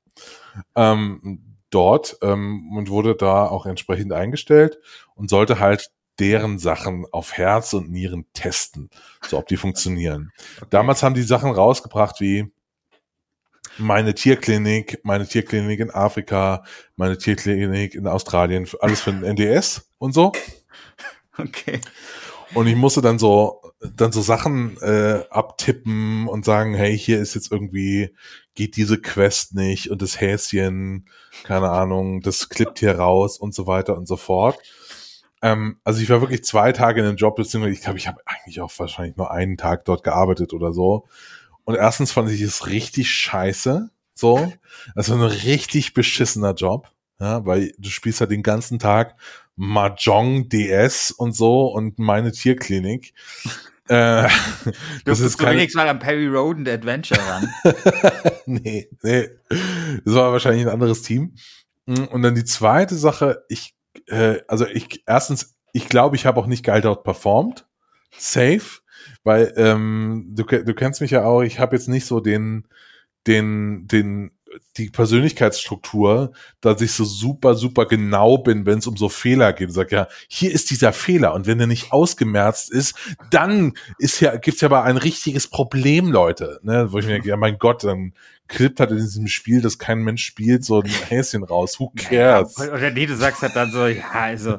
Ähm, 0.75 1.57
dort 1.71 2.19
ähm, 2.23 2.73
und 2.77 2.89
wurde 2.89 3.15
da 3.15 3.47
auch 3.47 3.67
entsprechend 3.67 4.13
eingestellt 4.13 4.79
und 5.15 5.29
sollte 5.29 5.59
halt 5.59 5.91
deren 6.19 6.59
Sachen 6.59 7.05
auf 7.13 7.35
Herz 7.35 7.75
und 7.75 7.91
Nieren 7.91 8.25
testen, 8.33 8.89
so 9.27 9.37
ob 9.37 9.49
die 9.49 9.59
funktionieren. 9.59 10.33
Damals 10.71 11.03
haben 11.03 11.15
die 11.15 11.23
Sachen 11.23 11.51
rausgebracht 11.51 12.21
wie 12.21 12.51
meine 13.79 14.15
Tierklinik, 14.15 15.01
meine 15.03 15.27
Tierklinik 15.27 15.81
in 15.81 15.91
Afrika, 15.91 16.65
meine 16.97 17.19
Tierklinik 17.19 17.95
in 17.95 18.07
Australien, 18.07 18.69
alles 18.81 19.01
für 19.01 19.13
den 19.13 19.25
NDS 19.25 19.91
und 19.99 20.13
so. 20.13 20.33
Okay. 21.39 21.81
Und 22.55 22.67
ich 22.67 22.77
musste 22.77 23.03
dann 23.03 23.19
so, 23.19 23.61
dann 23.95 24.13
so 24.13 24.23
Sachen 24.23 24.79
äh, 24.81 25.23
abtippen 25.31 26.29
und 26.29 26.45
sagen, 26.45 26.75
hey, 26.75 26.97
hier 26.97 27.19
ist 27.19 27.35
jetzt 27.35 27.53
irgendwie, 27.53 28.15
geht 28.55 28.77
diese 28.77 28.99
Quest 28.99 29.55
nicht 29.55 29.91
und 29.91 30.01
das 30.01 30.21
Häschen, 30.21 31.09
keine 31.45 31.71
Ahnung, 31.71 32.21
das 32.23 32.49
klippt 32.49 32.79
hier 32.79 32.97
raus 32.99 33.39
und 33.39 33.55
so 33.55 33.67
weiter 33.67 33.97
und 33.97 34.07
so 34.07 34.17
fort. 34.17 34.59
Ähm, 35.43 35.79
also 35.85 36.01
ich 36.01 36.09
war 36.09 36.21
wirklich 36.21 36.45
zwei 36.45 36.73
Tage 36.73 37.01
in 37.01 37.07
dem 37.07 37.17
Job, 37.17 37.37
beziehungsweise 37.37 37.75
ich 37.75 37.83
glaube, 37.83 37.99
ich 37.99 38.09
habe 38.09 38.21
eigentlich 38.25 38.61
auch 38.61 38.73
wahrscheinlich 38.79 39.17
nur 39.17 39.31
einen 39.31 39.57
Tag 39.57 39.85
dort 39.85 40.03
gearbeitet 40.03 40.55
oder 40.55 40.73
so. 40.73 41.07
Und 41.67 41.75
erstens 41.75 42.13
fand 42.13 42.31
ich 42.31 42.41
es 42.41 42.69
richtig 42.69 43.11
scheiße, 43.11 43.91
So, 44.15 44.53
also 44.95 45.15
ein 45.15 45.23
richtig 45.23 45.95
beschissener 45.95 46.55
Job, 46.55 46.89
ja, 47.21 47.45
weil 47.45 47.75
du 47.77 47.91
spielst 47.91 48.21
halt 48.21 48.31
den 48.31 48.45
ganzen 48.45 48.79
Tag 48.79 49.17
Mahjong 49.57 50.49
DS 50.49 51.11
und 51.11 51.33
so 51.33 51.67
und 51.67 51.99
meine 51.99 52.31
Tierklinik. 52.31 53.15
Äh, 53.89 54.29
das 55.05 55.19
ist 55.19 55.39
kein... 55.39 55.57
wenigstens 55.57 55.83
mal 55.83 55.89
am 55.89 55.99
Perry 55.99 56.29
Roden 56.29 56.69
Adventure 56.69 57.21
ran. 57.21 57.53
nee, 58.47 58.89
nee. 59.03 59.29
Das 60.05 60.15
war 60.15 60.31
wahrscheinlich 60.31 60.67
ein 60.67 60.73
anderes 60.73 61.03
Team. 61.03 61.35
Und 61.87 62.23
dann 62.23 62.37
die 62.37 62.45
zweite 62.45 62.95
Sache, 62.95 63.45
ich, 63.49 63.75
äh, 64.07 64.39
also 64.47 64.67
ich, 64.67 65.03
erstens, 65.07 65.57
ich 65.73 65.89
glaube, 65.89 66.15
ich 66.15 66.27
habe 66.27 66.39
auch 66.39 66.47
nicht 66.47 66.65
geil 66.65 66.81
dort 66.81 67.03
performt. 67.03 67.67
Safe. 68.17 68.63
Weil 69.25 69.53
ähm, 69.57 70.27
du, 70.31 70.45
du 70.45 70.75
kennst 70.75 71.01
mich 71.01 71.11
ja 71.11 71.25
auch, 71.25 71.43
ich 71.43 71.59
habe 71.59 71.77
jetzt 71.77 71.89
nicht 71.89 72.07
so 72.07 72.21
den, 72.21 72.67
den, 73.27 73.87
den 73.89 74.31
die 74.77 74.91
Persönlichkeitsstruktur, 74.91 76.33
dass 76.61 76.81
ich 76.81 76.93
so 76.93 77.05
super, 77.05 77.55
super 77.55 77.87
genau 77.87 78.39
bin, 78.39 78.67
wenn 78.67 78.79
es 78.79 78.87
um 78.87 78.97
so 78.97 79.09
Fehler 79.09 79.53
geht. 79.53 79.71
Ich 79.71 79.75
sag 79.75 79.93
ja, 79.93 80.09
hier 80.29 80.53
ist 80.53 80.71
dieser 80.71 80.93
Fehler 80.93 81.35
und 81.35 81.47
wenn 81.47 81.59
der 81.59 81.67
nicht 81.67 81.93
ausgemerzt 81.93 82.71
ist, 82.71 82.95
dann 83.31 83.75
ist 83.99 84.21
ja, 84.21 84.37
gibt's 84.37 84.61
ja 84.61 84.69
aber 84.69 84.85
ein 84.85 84.97
richtiges 84.97 85.49
Problem, 85.49 86.11
Leute. 86.11 86.61
Ne? 86.63 86.93
Wo 86.93 86.99
ich 86.99 87.07
mir 87.07 87.13
denke, 87.15 87.29
ja 87.29 87.37
mein 87.37 87.59
Gott, 87.59 87.85
dann 87.85 88.13
klippt 88.49 88.81
halt 88.81 88.93
in 88.93 88.99
diesem 88.99 89.27
Spiel, 89.27 89.61
das 89.61 89.79
kein 89.79 89.99
Mensch 89.99 90.25
spielt, 90.25 90.65
so 90.65 90.81
ein 90.81 90.91
Häschen 91.09 91.43
raus. 91.43 91.81
Who 91.81 91.93
cares? 91.97 92.59
Oder 92.59 92.91
nee, 92.91 93.07
du 93.07 93.17
sagst 93.17 93.43
halt 93.43 93.57
dann 93.57 93.73
so, 93.73 93.87
ja, 93.87 94.11
also 94.13 94.59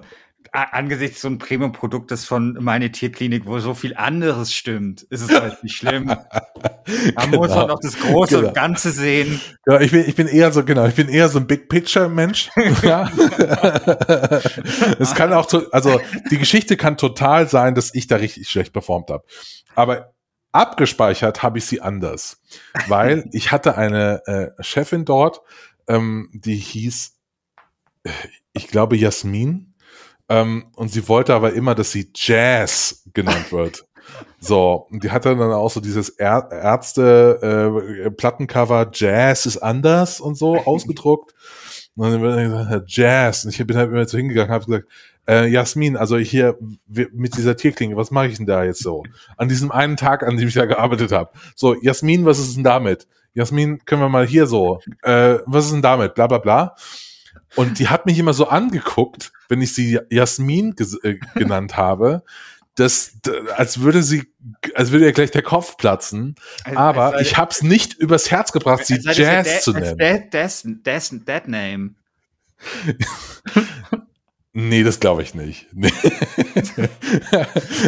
angesichts 0.63 1.21
so 1.21 1.27
ein 1.27 1.37
Premium-Produktes 1.37 2.25
von 2.25 2.57
meine 2.59 2.91
Tierklinik, 2.91 3.45
wo 3.45 3.59
so 3.59 3.73
viel 3.73 3.95
anderes 3.95 4.53
stimmt, 4.53 5.03
ist 5.03 5.21
es 5.21 5.39
halt 5.39 5.63
nicht 5.63 5.75
schlimm. 5.75 6.05
Man 7.15 7.31
genau. 7.31 7.37
muss 7.37 7.49
man 7.49 7.69
auch 7.69 7.79
das 7.81 7.99
Große 7.99 8.35
genau. 8.35 8.47
und 8.47 8.53
Ganze 8.53 8.91
sehen. 8.91 9.41
Ja, 9.65 9.81
ich 9.81 9.91
bin, 9.91 10.05
ich 10.07 10.15
bin 10.15 10.27
eher 10.27 10.53
so, 10.53 10.63
genau, 10.63 10.85
ich 10.85 10.95
bin 10.95 11.09
eher 11.09 11.27
so 11.27 11.37
ein 11.37 11.45
Big 11.45 11.67
Picture-Mensch. 11.67 12.49
ja. 12.81 13.11
es 14.97 15.13
kann 15.13 15.33
auch, 15.33 15.47
zu, 15.47 15.69
also 15.73 15.99
die 16.31 16.37
Geschichte 16.37 16.77
kann 16.77 16.95
total 16.95 17.49
sein, 17.49 17.75
dass 17.75 17.93
ich 17.93 18.07
da 18.07 18.15
richtig 18.15 18.47
schlecht 18.47 18.71
performt 18.71 19.09
habe. 19.09 19.25
Aber 19.75 20.13
abgespeichert 20.51 21.43
habe 21.43 21.59
ich 21.59 21.65
sie 21.65 21.81
anders. 21.81 22.41
Weil 22.87 23.29
ich 23.31 23.51
hatte 23.51 23.77
eine 23.77 24.25
äh, 24.25 24.63
Chefin 24.63 25.05
dort, 25.05 25.41
ähm, 25.87 26.29
die 26.33 26.55
hieß, 26.55 27.15
äh, 28.03 28.11
ich 28.53 28.67
glaube, 28.67 28.97
Jasmin 28.97 29.66
ähm, 30.29 30.65
und 30.75 30.89
sie 30.89 31.07
wollte 31.07 31.33
aber 31.33 31.53
immer, 31.53 31.75
dass 31.75 31.91
sie 31.91 32.11
Jazz 32.13 33.03
genannt 33.13 33.51
wird. 33.51 33.85
So, 34.39 34.87
und 34.89 35.03
die 35.03 35.11
hatte 35.11 35.35
dann 35.35 35.51
auch 35.51 35.69
so 35.69 35.81
dieses 35.81 36.17
Ä 36.17 36.41
Ärzte 36.49 37.73
äh, 38.07 38.87
Jazz 38.93 39.45
ist 39.45 39.57
anders 39.57 40.21
und 40.21 40.37
so 40.37 40.57
ausgedruckt. 40.65 41.33
Und 41.95 42.11
dann 42.11 42.21
habe 42.21 42.41
ich 42.41 42.47
gesagt, 42.47 42.83
Jazz. 42.87 43.43
Und 43.43 43.51
ich 43.51 43.67
bin 43.67 43.75
halt 43.75 43.91
immer 43.91 44.07
so 44.07 44.17
hingegangen, 44.17 44.53
habe 44.53 44.63
gesagt, 44.63 44.87
äh, 45.27 45.47
Jasmin, 45.47 45.97
also 45.97 46.17
hier 46.17 46.57
mit 46.87 47.35
dieser 47.35 47.57
Tierklinge, 47.57 47.97
was 47.97 48.11
mache 48.11 48.27
ich 48.27 48.37
denn 48.37 48.45
da 48.45 48.63
jetzt 48.63 48.81
so? 48.81 49.03
An 49.35 49.49
diesem 49.49 49.71
einen 49.71 49.97
Tag, 49.97 50.23
an 50.23 50.37
dem 50.37 50.47
ich 50.47 50.53
da 50.53 50.65
gearbeitet 50.65 51.11
habe. 51.11 51.31
So, 51.55 51.75
Jasmin, 51.81 52.25
was 52.25 52.39
ist 52.39 52.55
denn 52.55 52.63
damit? 52.63 53.07
Jasmin, 53.33 53.83
können 53.85 54.01
wir 54.01 54.09
mal 54.09 54.25
hier 54.25 54.47
so, 54.47 54.79
äh, 55.01 55.39
was 55.45 55.65
ist 55.65 55.73
denn 55.73 55.81
damit? 55.81 56.15
Bla 56.15 56.27
bla 56.27 56.37
bla. 56.37 56.75
Und 57.55 57.79
die 57.79 57.89
hat 57.89 58.05
mich 58.05 58.17
immer 58.19 58.33
so 58.33 58.47
angeguckt, 58.47 59.31
wenn 59.49 59.61
ich 59.61 59.73
sie 59.73 59.99
Jasmin 60.09 60.75
äh, 61.03 61.15
genannt 61.35 61.77
habe, 61.77 62.23
das, 62.75 63.13
als 63.55 63.81
würde 63.81 64.03
sie, 64.03 64.31
als 64.75 64.91
würde 64.91 65.05
ihr 65.05 65.11
gleich 65.11 65.31
der 65.31 65.41
Kopf 65.41 65.77
platzen. 65.77 66.35
Also, 66.63 66.77
aber 66.79 67.05
also, 67.05 67.19
ich 67.19 67.35
habe 67.35 67.51
es 67.51 67.63
nicht 67.63 67.95
übers 67.95 68.29
Herz 68.29 68.51
gebracht, 68.51 68.85
sie 68.85 69.01
also, 69.05 69.21
Jazz 69.21 69.63
zu 69.63 69.73
nennen. 69.73 69.97
That, 69.97 70.31
that's, 70.31 70.67
that's, 70.83 71.15
that 71.25 71.47
name. 71.47 71.95
Nee, 74.59 74.83
das 74.83 74.99
glaube 74.99 75.21
ich 75.21 75.35
nicht. 75.35 75.67
Nee. 75.73 75.91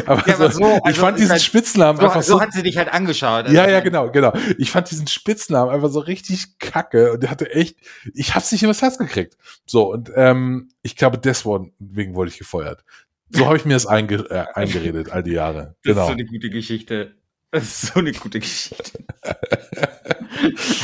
aber, 0.06 0.28
ja, 0.28 0.36
aber 0.36 0.52
so, 0.52 0.64
also, 0.64 0.82
ich 0.88 0.98
fand 0.98 1.18
diesen 1.18 1.32
halt, 1.32 1.42
Spitznamen 1.42 2.00
so, 2.00 2.06
einfach 2.06 2.22
so. 2.22 2.34
So 2.34 2.42
hat 2.42 2.54
sie 2.54 2.62
dich 2.62 2.78
halt 2.78 2.94
angeschaut. 2.94 3.46
Also 3.46 3.56
ja, 3.56 3.68
ja, 3.68 3.80
genau, 3.80 4.12
genau. 4.12 4.34
Ich 4.60 4.70
fand 4.70 4.92
diesen 4.92 5.08
Spitznamen 5.08 5.72
einfach 5.74 5.90
so 5.90 6.00
richtig 6.00 6.60
kacke 6.60 7.14
und 7.14 7.24
der 7.24 7.32
hatte 7.32 7.52
echt, 7.52 7.78
ich 8.14 8.36
hab's 8.36 8.52
nicht 8.52 8.62
übers 8.62 8.84
Herz 8.84 9.00
gekriegt. 9.00 9.36
So, 9.66 9.92
und 9.92 10.12
ähm, 10.16 10.70
ich 10.84 10.96
glaube, 10.96 11.18
deswegen 11.18 11.74
wurde 12.14 12.30
ich 12.30 12.38
gefeuert. 12.38 12.84
So 13.32 13.48
habe 13.48 13.58
ich 13.58 13.66
mir 13.66 13.74
das 13.74 13.88
einge 13.88 14.18
äh, 14.30 14.46
eingeredet, 14.54 15.12
all 15.12 15.24
die 15.24 15.32
Jahre. 15.32 15.76
Das 15.84 15.94
genau. 15.94 16.02
ist 16.02 16.08
so 16.08 16.14
eine 16.14 16.26
gute 16.26 16.52
Geschichte. 16.52 17.16
Das 17.52 17.64
ist 17.64 17.82
so 17.88 18.00
eine 18.00 18.12
gute 18.12 18.40
Geschichte. 18.40 19.04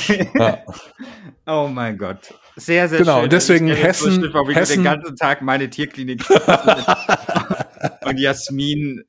ja. 0.34 0.64
Oh 1.46 1.70
mein 1.72 1.96
Gott. 1.96 2.34
Sehr, 2.56 2.90
sehr 2.90 3.00
genau, 3.00 3.14
schön. 3.14 3.22
Genau, 3.22 3.28
deswegen 3.28 3.68
Hessen, 3.68 4.22
so 4.22 4.30
schlimm, 4.30 4.50
Hessen. 4.50 4.76
den 4.78 4.84
ganzen 4.84 5.16
Tag 5.16 5.44
meine 5.44 5.70
Tierklinik 5.70 6.28
und 8.06 8.18
Jasmin 8.18 9.04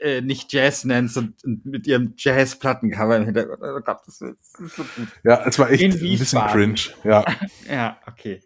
äh, 0.00 0.20
nicht 0.20 0.52
Jazz 0.52 0.84
nennt 0.84 1.16
und, 1.16 1.42
und 1.44 1.64
mit 1.64 1.86
ihrem 1.86 2.12
Jazz-Plattencover 2.16 3.16
im 3.16 3.24
Hintergrund. 3.24 3.60
Oh 3.62 3.80
Gott, 3.80 4.00
das 4.04 4.20
ist, 4.20 4.36
das 4.52 4.60
ist 4.60 4.76
so 4.76 4.82
gut. 4.82 5.08
Ja, 5.24 5.46
es 5.46 5.58
war 5.58 5.70
echt 5.70 5.82
ein 5.82 5.98
bisschen 5.98 6.46
cringe. 6.48 6.80
Ja. 7.04 7.24
ja, 7.70 7.98
okay. 8.06 8.42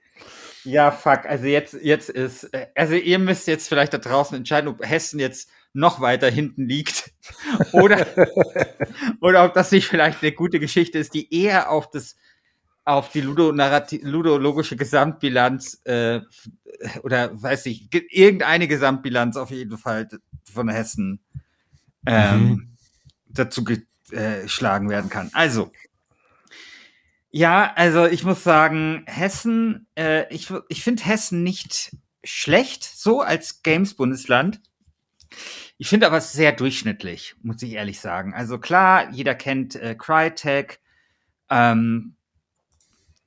Ja, 0.65 0.93
fuck. 0.93 1.27
Also 1.27 1.47
jetzt, 1.47 1.75
jetzt 1.83 2.11
ist, 2.11 2.45
äh, 2.55 2.69
also 2.77 2.95
ihr 2.95 3.19
müsst 3.19 3.49
jetzt 3.49 3.69
vielleicht 3.69 3.93
da 3.93 3.99
draußen 3.99 4.37
entscheiden, 4.37 4.69
ob 4.69 4.87
Hessen 4.87 5.19
jetzt 5.19 5.51
noch 5.73 6.01
weiter 6.01 6.31
hinten 6.31 6.69
liegt 6.69 7.13
oder, 7.73 8.07
oder 9.21 9.45
ob 9.45 9.55
das 9.55 9.73
nicht 9.73 9.89
vielleicht 9.89 10.23
eine 10.23 10.33
gute 10.33 10.61
Geschichte 10.61 10.99
ist, 10.99 11.15
die 11.15 11.33
eher 11.35 11.71
auf 11.71 11.91
das 11.91 12.17
auf 12.85 13.11
die 13.11 13.21
ludologische 13.21 14.77
Gesamtbilanz 14.77 15.83
äh, 15.85 16.21
oder 17.05 17.31
weiß 17.41 17.67
ich, 17.67 17.89
irgendeine 18.11 18.67
Gesamtbilanz 18.67 19.37
auf 19.37 19.51
jeden 19.51 19.79
Fall 19.79 20.09
von 20.53 20.69
Hessen 20.69 21.21
ähm, 22.07 22.41
mhm. 22.41 22.77
dazu 23.29 23.63
geschlagen 23.63 24.91
werden 24.91 25.11
kann. 25.11 25.31
Also, 25.33 25.71
ja, 27.31 27.73
also 27.77 28.07
ich 28.07 28.25
muss 28.25 28.43
sagen, 28.43 29.05
Hessen, 29.07 29.87
äh, 29.97 30.33
ich, 30.35 30.53
ich 30.69 30.83
finde 30.83 31.05
Hessen 31.05 31.43
nicht 31.43 31.97
schlecht, 32.25 32.85
so 32.85 33.21
als 33.21 33.63
Games-Bundesland. 33.63 34.61
Ich 35.79 35.89
finde 35.89 36.07
aber 36.07 36.21
sehr 36.21 36.53
durchschnittlich, 36.53 37.35
muss 37.43 37.63
ich 37.63 37.73
ehrlich 37.73 38.01
sagen. 38.01 38.35
Also 38.35 38.59
klar, 38.59 39.11
jeder 39.11 39.35
kennt 39.35 39.77
äh, 39.77 39.95
Crytek, 39.95 40.81
ähm, 41.51 42.15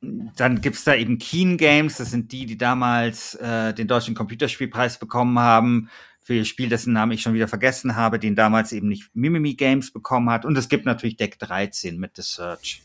dann 0.02 0.62
gibt's 0.62 0.84
da 0.84 0.94
eben 0.96 1.18
Keen 1.18 1.58
Games, 1.58 1.98
das 1.98 2.12
sind 2.12 2.32
die, 2.32 2.46
die 2.46 2.58
damals 2.58 3.36
äh, 3.36 3.74
den 3.74 3.88
Deutschen 3.88 4.16
Computerspielpreis 4.16 5.00
bekommen 5.00 5.40
haben 5.40 5.90
für 6.22 6.34
ihr 6.34 6.46
Spiel, 6.46 6.70
dessen 6.70 6.94
Namen 6.94 7.12
ich 7.12 7.22
schon 7.22 7.34
wieder 7.34 7.48
vergessen 7.48 7.96
habe, 7.96 8.18
den 8.18 8.36
damals 8.36 8.72
eben 8.72 8.88
nicht 8.88 9.10
Mimimi 9.14 9.54
Games 9.54 9.92
bekommen 9.92 10.30
hat. 10.30 10.44
Und 10.44 10.58
es 10.58 10.70
gibt 10.70 10.86
natürlich 10.86 11.18
Deck 11.18 11.38
13 11.38 12.00
mit 12.00 12.16
The 12.16 12.24
Search. 12.24 12.82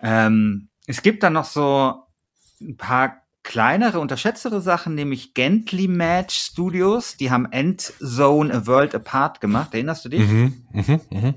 Ähm, 0.00 0.68
es 0.86 1.02
gibt 1.02 1.22
dann 1.22 1.34
noch 1.34 1.44
so 1.44 2.04
ein 2.60 2.76
paar 2.76 3.27
kleinere, 3.48 3.98
unterschätztere 3.98 4.60
Sachen, 4.60 4.94
nämlich 4.94 5.32
Gently 5.32 5.88
Match 5.88 6.36
Studios. 6.36 7.16
Die 7.16 7.30
haben 7.30 7.50
Endzone 7.50 8.52
A 8.52 8.66
World 8.66 8.94
Apart 8.94 9.40
gemacht. 9.40 9.72
Erinnerst 9.72 10.04
du 10.04 10.10
dich? 10.10 10.20
Mhm, 10.20 10.66
mh, 10.74 11.00
mh. 11.10 11.34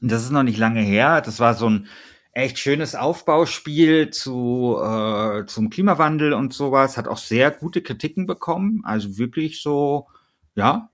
Das 0.00 0.24
ist 0.24 0.32
noch 0.32 0.42
nicht 0.42 0.58
lange 0.58 0.80
her. 0.80 1.20
Das 1.20 1.38
war 1.38 1.54
so 1.54 1.70
ein 1.70 1.86
echt 2.32 2.58
schönes 2.58 2.96
Aufbauspiel 2.96 4.10
zu, 4.10 4.76
äh, 4.82 5.46
zum 5.46 5.70
Klimawandel 5.70 6.32
und 6.32 6.52
sowas. 6.52 6.96
Hat 6.96 7.06
auch 7.06 7.18
sehr 7.18 7.52
gute 7.52 7.80
Kritiken 7.80 8.26
bekommen. 8.26 8.80
Also 8.84 9.16
wirklich 9.16 9.62
so, 9.62 10.08
ja, 10.56 10.90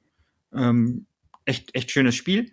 ähm, 0.55 1.07
echt, 1.47 1.75
echt 1.75 1.91
schönes 1.91 2.15
Spiel. 2.15 2.53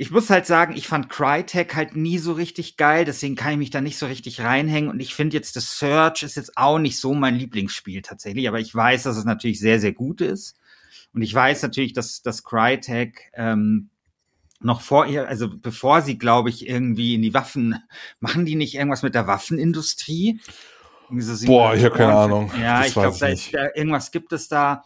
Ich 0.00 0.10
muss 0.10 0.30
halt 0.30 0.46
sagen, 0.46 0.74
ich 0.74 0.88
fand 0.88 1.10
Crytek 1.10 1.76
halt 1.76 1.94
nie 1.94 2.16
so 2.16 2.32
richtig 2.32 2.78
geil, 2.78 3.04
deswegen 3.04 3.36
kann 3.36 3.52
ich 3.52 3.58
mich 3.58 3.68
da 3.68 3.82
nicht 3.82 3.98
so 3.98 4.06
richtig 4.06 4.40
reinhängen. 4.40 4.88
Und 4.88 4.98
ich 4.98 5.14
finde 5.14 5.36
jetzt 5.36 5.52
The 5.52 5.60
Search 5.60 6.22
ist 6.22 6.36
jetzt 6.36 6.56
auch 6.56 6.78
nicht 6.78 6.98
so 6.98 7.12
mein 7.12 7.34
Lieblingsspiel 7.34 8.00
tatsächlich, 8.00 8.48
aber 8.48 8.60
ich 8.60 8.74
weiß, 8.74 9.02
dass 9.02 9.18
es 9.18 9.26
natürlich 9.26 9.60
sehr, 9.60 9.78
sehr 9.78 9.92
gut 9.92 10.22
ist. 10.22 10.56
Und 11.12 11.20
ich 11.20 11.34
weiß 11.34 11.60
natürlich, 11.60 11.92
dass, 11.92 12.22
dass 12.22 12.44
Crytek 12.44 13.30
ähm, 13.34 13.90
noch 14.58 14.80
vor 14.80 15.04
ihr, 15.04 15.28
also 15.28 15.50
bevor 15.54 16.00
sie, 16.00 16.16
glaube 16.16 16.48
ich, 16.48 16.66
irgendwie 16.66 17.16
in 17.16 17.20
die 17.20 17.34
Waffen, 17.34 17.76
machen 18.20 18.46
die 18.46 18.56
nicht 18.56 18.76
irgendwas 18.76 19.02
mit 19.02 19.14
der 19.14 19.26
Waffenindustrie? 19.26 20.40
So 21.14 21.46
Boah, 21.46 21.74
ich 21.74 21.84
habe 21.84 21.94
keine 21.94 22.14
Ahnung. 22.14 22.50
Ja, 22.58 22.78
das 22.78 22.88
ich 22.88 22.92
glaube, 22.94 23.18
da, 23.20 23.34
da, 23.52 23.68
irgendwas 23.74 24.12
gibt 24.12 24.32
es 24.32 24.48
da. 24.48 24.82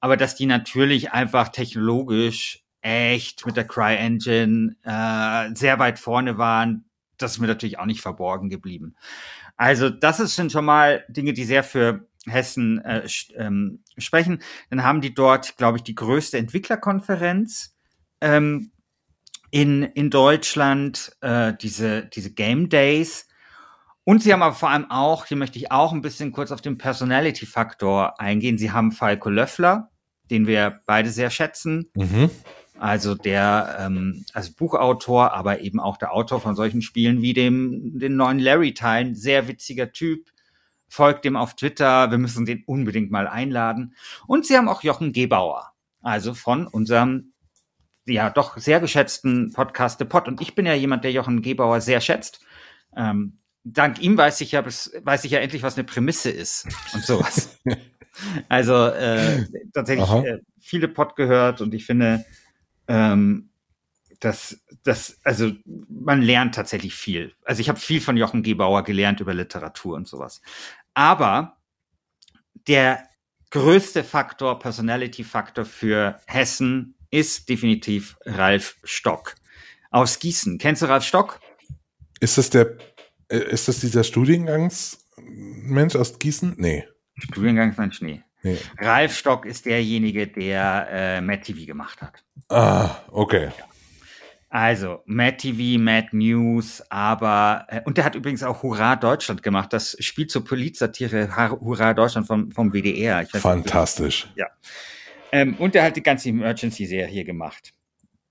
Aber 0.00 0.18
dass 0.18 0.34
die 0.34 0.44
natürlich 0.44 1.12
einfach 1.12 1.48
technologisch 1.48 2.62
echt 2.82 3.46
mit 3.46 3.56
der 3.56 3.66
Cry-Engine 3.66 4.76
äh, 4.82 5.54
sehr 5.54 5.78
weit 5.78 5.98
vorne 5.98 6.38
waren, 6.38 6.84
das 7.18 7.32
ist 7.32 7.38
mir 7.38 7.46
natürlich 7.46 7.78
auch 7.78 7.86
nicht 7.86 8.00
verborgen 8.00 8.48
geblieben. 8.48 8.96
Also 9.56 9.90
das 9.90 10.18
sind 10.34 10.52
schon 10.52 10.64
mal 10.64 11.04
Dinge, 11.08 11.32
die 11.34 11.44
sehr 11.44 11.62
für 11.62 12.08
Hessen 12.26 12.82
äh, 12.84 13.06
ähm, 13.36 13.82
sprechen. 13.98 14.42
Dann 14.70 14.82
haben 14.82 15.00
die 15.00 15.14
dort, 15.14 15.56
glaube 15.56 15.78
ich, 15.78 15.82
die 15.82 15.94
größte 15.94 16.38
Entwicklerkonferenz. 16.38 17.76
Ähm, 18.20 18.72
in, 19.50 19.82
in 19.82 20.10
Deutschland 20.10 21.16
äh, 21.20 21.52
diese, 21.60 22.06
diese 22.06 22.32
Game 22.32 22.68
Days. 22.68 23.26
Und 24.04 24.22
sie 24.22 24.32
haben 24.32 24.42
aber 24.42 24.54
vor 24.54 24.70
allem 24.70 24.90
auch, 24.90 25.26
hier 25.26 25.36
möchte 25.36 25.58
ich 25.58 25.70
auch 25.70 25.92
ein 25.92 26.02
bisschen 26.02 26.32
kurz 26.32 26.52
auf 26.52 26.60
den 26.60 26.78
Personality-Faktor 26.78 28.20
eingehen. 28.20 28.58
Sie 28.58 28.72
haben 28.72 28.92
Falco 28.92 29.28
Löffler, 29.28 29.90
den 30.30 30.46
wir 30.46 30.80
beide 30.86 31.10
sehr 31.10 31.30
schätzen. 31.30 31.90
Mhm. 31.94 32.30
Also 32.80 33.14
der 33.14 33.76
ähm, 33.78 34.24
als 34.32 34.52
Buchautor, 34.52 35.34
aber 35.34 35.60
eben 35.60 35.78
auch 35.78 35.98
der 35.98 36.14
Autor 36.14 36.40
von 36.40 36.56
solchen 36.56 36.80
Spielen 36.80 37.20
wie 37.20 37.34
dem 37.34 37.98
den 37.98 38.16
neuen 38.16 38.38
Larry-Teilen, 38.38 39.14
sehr 39.14 39.48
witziger 39.48 39.92
Typ. 39.92 40.30
Folgt 40.88 41.26
dem 41.26 41.36
auf 41.36 41.54
Twitter, 41.54 42.10
wir 42.10 42.16
müssen 42.16 42.46
den 42.46 42.64
unbedingt 42.64 43.10
mal 43.10 43.28
einladen. 43.28 43.94
Und 44.26 44.46
sie 44.46 44.56
haben 44.56 44.66
auch 44.66 44.82
Jochen 44.82 45.12
Gebauer, 45.12 45.74
also 46.00 46.32
von 46.32 46.66
unserem 46.66 47.34
ja 48.06 48.30
doch 48.30 48.56
sehr 48.56 48.80
geschätzten 48.80 49.52
Podcast 49.52 49.98
The 49.98 50.06
Pod. 50.06 50.26
Und 50.26 50.40
ich 50.40 50.54
bin 50.54 50.64
ja 50.64 50.72
jemand, 50.72 51.04
der 51.04 51.12
Jochen 51.12 51.42
Gebauer 51.42 51.82
sehr 51.82 52.00
schätzt. 52.00 52.40
Ähm, 52.96 53.40
dank 53.62 54.00
ihm 54.00 54.16
weiß 54.16 54.40
ich 54.40 54.52
ja, 54.52 54.64
weiß 54.64 55.24
ich 55.24 55.32
ja 55.32 55.40
endlich, 55.40 55.62
was 55.62 55.76
eine 55.76 55.84
Prämisse 55.84 56.30
ist 56.30 56.66
und 56.94 57.04
sowas. 57.04 57.58
also 58.48 58.86
äh, 58.86 59.44
tatsächlich 59.74 60.10
äh, 60.10 60.38
viele 60.58 60.88
Pod 60.88 61.14
gehört 61.14 61.60
und 61.60 61.74
ich 61.74 61.84
finde, 61.84 62.24
ähm, 62.90 63.50
das, 64.18 64.60
das, 64.82 65.18
also 65.24 65.52
man 65.88 66.20
lernt 66.20 66.56
tatsächlich 66.56 66.94
viel. 66.94 67.32
Also 67.44 67.60
ich 67.60 67.68
habe 67.68 67.78
viel 67.78 68.00
von 68.00 68.16
Jochen 68.16 68.42
Gebauer 68.42 68.82
gelernt 68.82 69.20
über 69.20 69.32
Literatur 69.32 69.96
und 69.96 70.08
sowas. 70.08 70.42
Aber 70.92 71.56
der 72.66 73.08
größte 73.50 74.04
Faktor, 74.04 74.58
Personality-Faktor 74.58 75.64
für 75.64 76.20
Hessen 76.26 76.96
ist 77.10 77.48
definitiv 77.48 78.18
Ralf 78.26 78.76
Stock 78.84 79.36
aus 79.90 80.18
Gießen. 80.18 80.58
Kennst 80.58 80.82
du 80.82 80.86
Ralf 80.86 81.04
Stock? 81.04 81.40
Ist 82.18 82.36
das 82.38 82.50
der, 82.50 82.76
äh, 83.28 83.38
ist 83.38 83.68
das 83.68 83.80
dieser 83.80 84.04
Studiengangsmensch 84.04 85.96
aus 85.96 86.18
Gießen? 86.18 86.54
Nee. 86.58 86.86
Studiengangsmensch, 87.16 88.02
nee. 88.02 88.22
Nee. 88.42 88.58
Ralf 88.78 89.16
Stock 89.16 89.46
ist 89.46 89.66
derjenige, 89.66 90.26
der 90.26 90.88
äh, 90.90 91.20
Matt 91.20 91.42
TV 91.42 91.66
gemacht 91.66 92.00
hat. 92.02 92.24
Ah, 92.48 92.90
okay. 93.10 93.50
Ja. 93.56 93.64
Also, 94.52 95.00
Mad 95.06 95.36
TV, 95.36 95.80
Mad 95.80 96.08
News, 96.10 96.82
aber, 96.90 97.66
äh, 97.68 97.82
und 97.84 97.96
der 97.96 98.04
hat 98.04 98.16
übrigens 98.16 98.42
auch 98.42 98.64
Hurra 98.64 98.96
Deutschland 98.96 99.44
gemacht, 99.44 99.72
das 99.72 99.96
Spiel 100.00 100.26
zur 100.26 100.44
Polizsatire 100.44 101.36
Hurra 101.36 101.94
Deutschland 101.94 102.26
vom, 102.26 102.50
vom 102.50 102.72
WDR. 102.72 103.24
Fantastisch. 103.26 104.26
Nicht, 104.26 104.38
ja. 104.38 104.46
Ähm, 105.30 105.54
und 105.54 105.76
der 105.76 105.84
hat 105.84 105.94
die 105.94 106.02
ganze 106.02 106.30
Emergency-Serie 106.30 107.24
gemacht, 107.24 107.72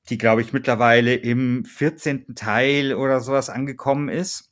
die, 0.09 0.17
glaube 0.17 0.41
ich, 0.41 0.51
mittlerweile 0.51 1.15
im 1.15 1.63
14. 1.63 2.35
Teil 2.35 2.93
oder 2.95 3.21
sowas 3.21 3.49
angekommen 3.49 4.09
ist, 4.09 4.51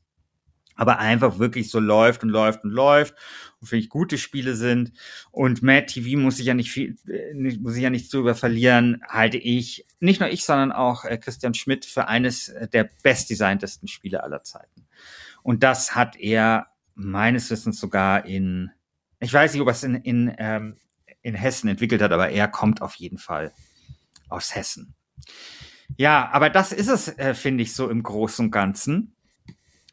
aber 0.75 0.99
einfach 0.99 1.37
wirklich 1.37 1.69
so 1.69 1.81
läuft 1.81 2.23
und 2.23 2.29
läuft 2.29 2.63
und 2.63 2.69
läuft 2.69 3.13
und 3.59 3.67
finde 3.67 3.83
ich 3.83 3.89
gute 3.89 4.17
Spiele 4.17 4.55
sind. 4.55 4.91
Und 5.31 5.61
Mad 5.61 5.87
TV 5.87 6.19
muss 6.19 6.39
ich 6.39 6.45
ja 6.45 6.53
nicht 6.53 6.71
viel, 6.71 6.95
äh, 7.07 7.33
muss 7.33 7.75
ich 7.75 7.83
ja 7.83 7.89
nicht 7.89 8.09
zu 8.09 8.19
über 8.19 8.35
verlieren, 8.35 9.01
halte 9.07 9.37
ich, 9.37 9.85
nicht 9.99 10.19
nur 10.19 10.29
ich, 10.29 10.43
sondern 10.43 10.71
auch 10.71 11.05
äh, 11.05 11.17
Christian 11.17 11.53
Schmidt 11.53 11.85
für 11.85 12.07
eines 12.07 12.53
der 12.73 12.89
bestdesigntesten 13.03 13.87
Spiele 13.87 14.23
aller 14.23 14.43
Zeiten. 14.43 14.87
Und 15.43 15.63
das 15.63 15.95
hat 15.95 16.17
er 16.17 16.67
meines 16.93 17.49
Wissens 17.49 17.79
sogar 17.79 18.25
in, 18.25 18.71
ich 19.19 19.33
weiß 19.33 19.53
nicht, 19.53 19.61
ob 19.61 19.67
er 19.67 19.71
es 19.71 19.83
in, 19.83 19.95
in, 19.95 20.35
ähm, 20.37 20.77
in 21.21 21.35
Hessen 21.35 21.69
entwickelt 21.69 22.01
hat, 22.01 22.11
aber 22.11 22.29
er 22.29 22.47
kommt 22.47 22.81
auf 22.81 22.95
jeden 22.95 23.17
Fall 23.17 23.53
aus 24.29 24.55
Hessen. 24.55 24.95
Ja, 25.95 26.29
aber 26.31 26.49
das 26.49 26.71
ist 26.71 26.89
es, 26.89 27.07
äh, 27.17 27.33
finde 27.33 27.63
ich, 27.63 27.73
so 27.73 27.89
im 27.89 28.03
Großen 28.03 28.45
und 28.45 28.51
Ganzen. 28.51 29.15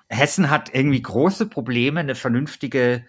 Hessen 0.09 0.51
hat 0.51 0.75
irgendwie 0.75 1.01
große 1.01 1.47
Probleme, 1.47 2.01
eine 2.01 2.15
vernünftige 2.15 3.05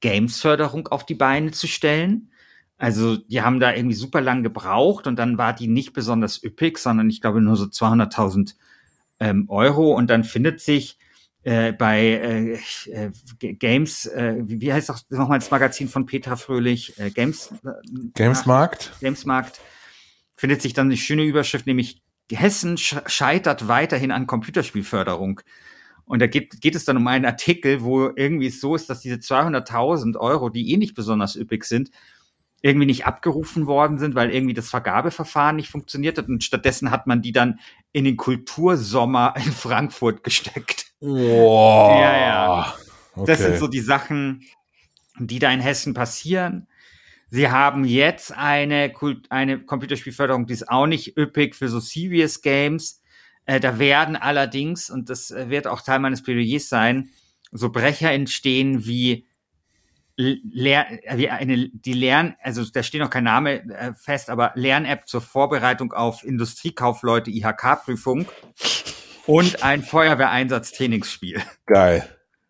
Games-Förderung 0.00 0.88
auf 0.88 1.06
die 1.06 1.14
Beine 1.14 1.52
zu 1.52 1.66
stellen. 1.66 2.30
Also 2.78 3.16
die 3.16 3.40
haben 3.40 3.60
da 3.60 3.74
irgendwie 3.74 3.96
super 3.96 4.20
lang 4.20 4.42
gebraucht 4.42 5.06
und 5.06 5.16
dann 5.16 5.38
war 5.38 5.54
die 5.54 5.66
nicht 5.66 5.92
besonders 5.92 6.42
üppig, 6.42 6.78
sondern 6.78 7.08
ich 7.08 7.20
glaube 7.20 7.40
nur 7.40 7.56
so 7.56 7.64
200.000 7.64 8.54
ähm, 9.20 9.46
Euro 9.48 9.92
und 9.94 10.10
dann 10.10 10.24
findet 10.24 10.60
sich 10.60 10.98
äh, 11.42 11.72
bei 11.72 12.00
äh, 12.00 12.58
äh, 12.90 13.10
Games, 13.54 14.04
äh, 14.06 14.34
wie 14.44 14.72
heißt 14.72 14.88
das 14.88 15.06
nochmal 15.10 15.38
das 15.38 15.50
Magazin 15.50 15.88
von 15.88 16.04
Petra 16.04 16.36
Fröhlich, 16.36 16.98
äh, 16.98 17.10
Games 17.10 17.52
äh, 17.64 17.70
Gamesmarkt. 18.14 18.92
Gamesmarkt 19.00 19.60
findet 20.34 20.60
sich 20.60 20.74
dann 20.74 20.88
eine 20.88 20.96
schöne 20.96 21.22
Überschrift, 21.22 21.66
nämlich 21.66 22.02
Hessen 22.30 22.76
scheitert 22.76 23.68
weiterhin 23.68 24.10
an 24.10 24.26
Computerspielförderung. 24.26 25.40
Und 26.06 26.22
da 26.22 26.26
geht, 26.26 26.60
geht 26.60 26.76
es 26.76 26.84
dann 26.84 26.96
um 26.96 27.06
einen 27.06 27.24
Artikel, 27.24 27.82
wo 27.82 28.10
irgendwie 28.14 28.46
es 28.46 28.60
so 28.60 28.74
ist, 28.74 28.88
dass 28.88 29.00
diese 29.00 29.16
200.000 29.16 30.16
Euro, 30.16 30.48
die 30.48 30.72
eh 30.72 30.76
nicht 30.76 30.94
besonders 30.94 31.34
üppig 31.36 31.64
sind, 31.64 31.90
irgendwie 32.62 32.86
nicht 32.86 33.06
abgerufen 33.06 33.66
worden 33.66 33.98
sind, 33.98 34.14
weil 34.14 34.30
irgendwie 34.30 34.54
das 34.54 34.70
Vergabeverfahren 34.70 35.56
nicht 35.56 35.68
funktioniert 35.68 36.16
hat. 36.18 36.28
Und 36.28 36.42
stattdessen 36.44 36.90
hat 36.90 37.06
man 37.06 37.22
die 37.22 37.32
dann 37.32 37.58
in 37.92 38.04
den 38.04 38.16
Kultursommer 38.16 39.34
in 39.36 39.52
Frankfurt 39.52 40.22
gesteckt. 40.22 40.86
Wow. 41.00 42.00
Ja, 42.00 42.16
ja. 42.18 42.74
Okay. 43.14 43.26
Das 43.26 43.40
sind 43.40 43.58
so 43.58 43.68
die 43.68 43.80
Sachen, 43.80 44.42
die 45.18 45.38
da 45.38 45.50
in 45.50 45.60
Hessen 45.60 45.94
passieren. 45.94 46.68
Sie 47.30 47.50
haben 47.50 47.84
jetzt 47.84 48.32
eine, 48.36 48.92
Kult 48.92 49.30
eine 49.30 49.58
Computerspielförderung, 49.58 50.46
die 50.46 50.54
ist 50.54 50.68
auch 50.68 50.86
nicht 50.86 51.16
üppig 51.18 51.54
für 51.54 51.68
so 51.68 51.80
Serious 51.80 52.40
Games. 52.40 53.02
Äh, 53.46 53.60
da 53.60 53.78
werden 53.78 54.16
allerdings, 54.16 54.90
und 54.90 55.08
das 55.08 55.30
äh, 55.30 55.48
wird 55.48 55.66
auch 55.66 55.80
Teil 55.80 56.00
meines 56.00 56.22
Plädoyers 56.22 56.68
sein, 56.68 57.10
so 57.52 57.70
Brecher 57.70 58.12
entstehen 58.12 58.86
wie 58.86 59.26
Lehr 60.18 60.86
wie 61.12 61.28
eine, 61.28 61.68
die 61.68 61.92
Lern, 61.92 62.36
also 62.40 62.64
da 62.64 62.82
steht 62.82 63.02
noch 63.02 63.10
kein 63.10 63.24
Name 63.24 63.62
äh, 63.70 63.92
fest, 63.94 64.30
aber 64.30 64.52
Lern-App 64.54 65.06
zur 65.06 65.20
Vorbereitung 65.20 65.92
auf 65.92 66.24
Industriekaufleute 66.24 67.30
IHK-Prüfung 67.30 68.26
und 69.26 69.62
ein 69.62 69.82
Feuerwehreinsatz-Trainingsspiel. 69.82 71.42
Geil. 71.66 72.08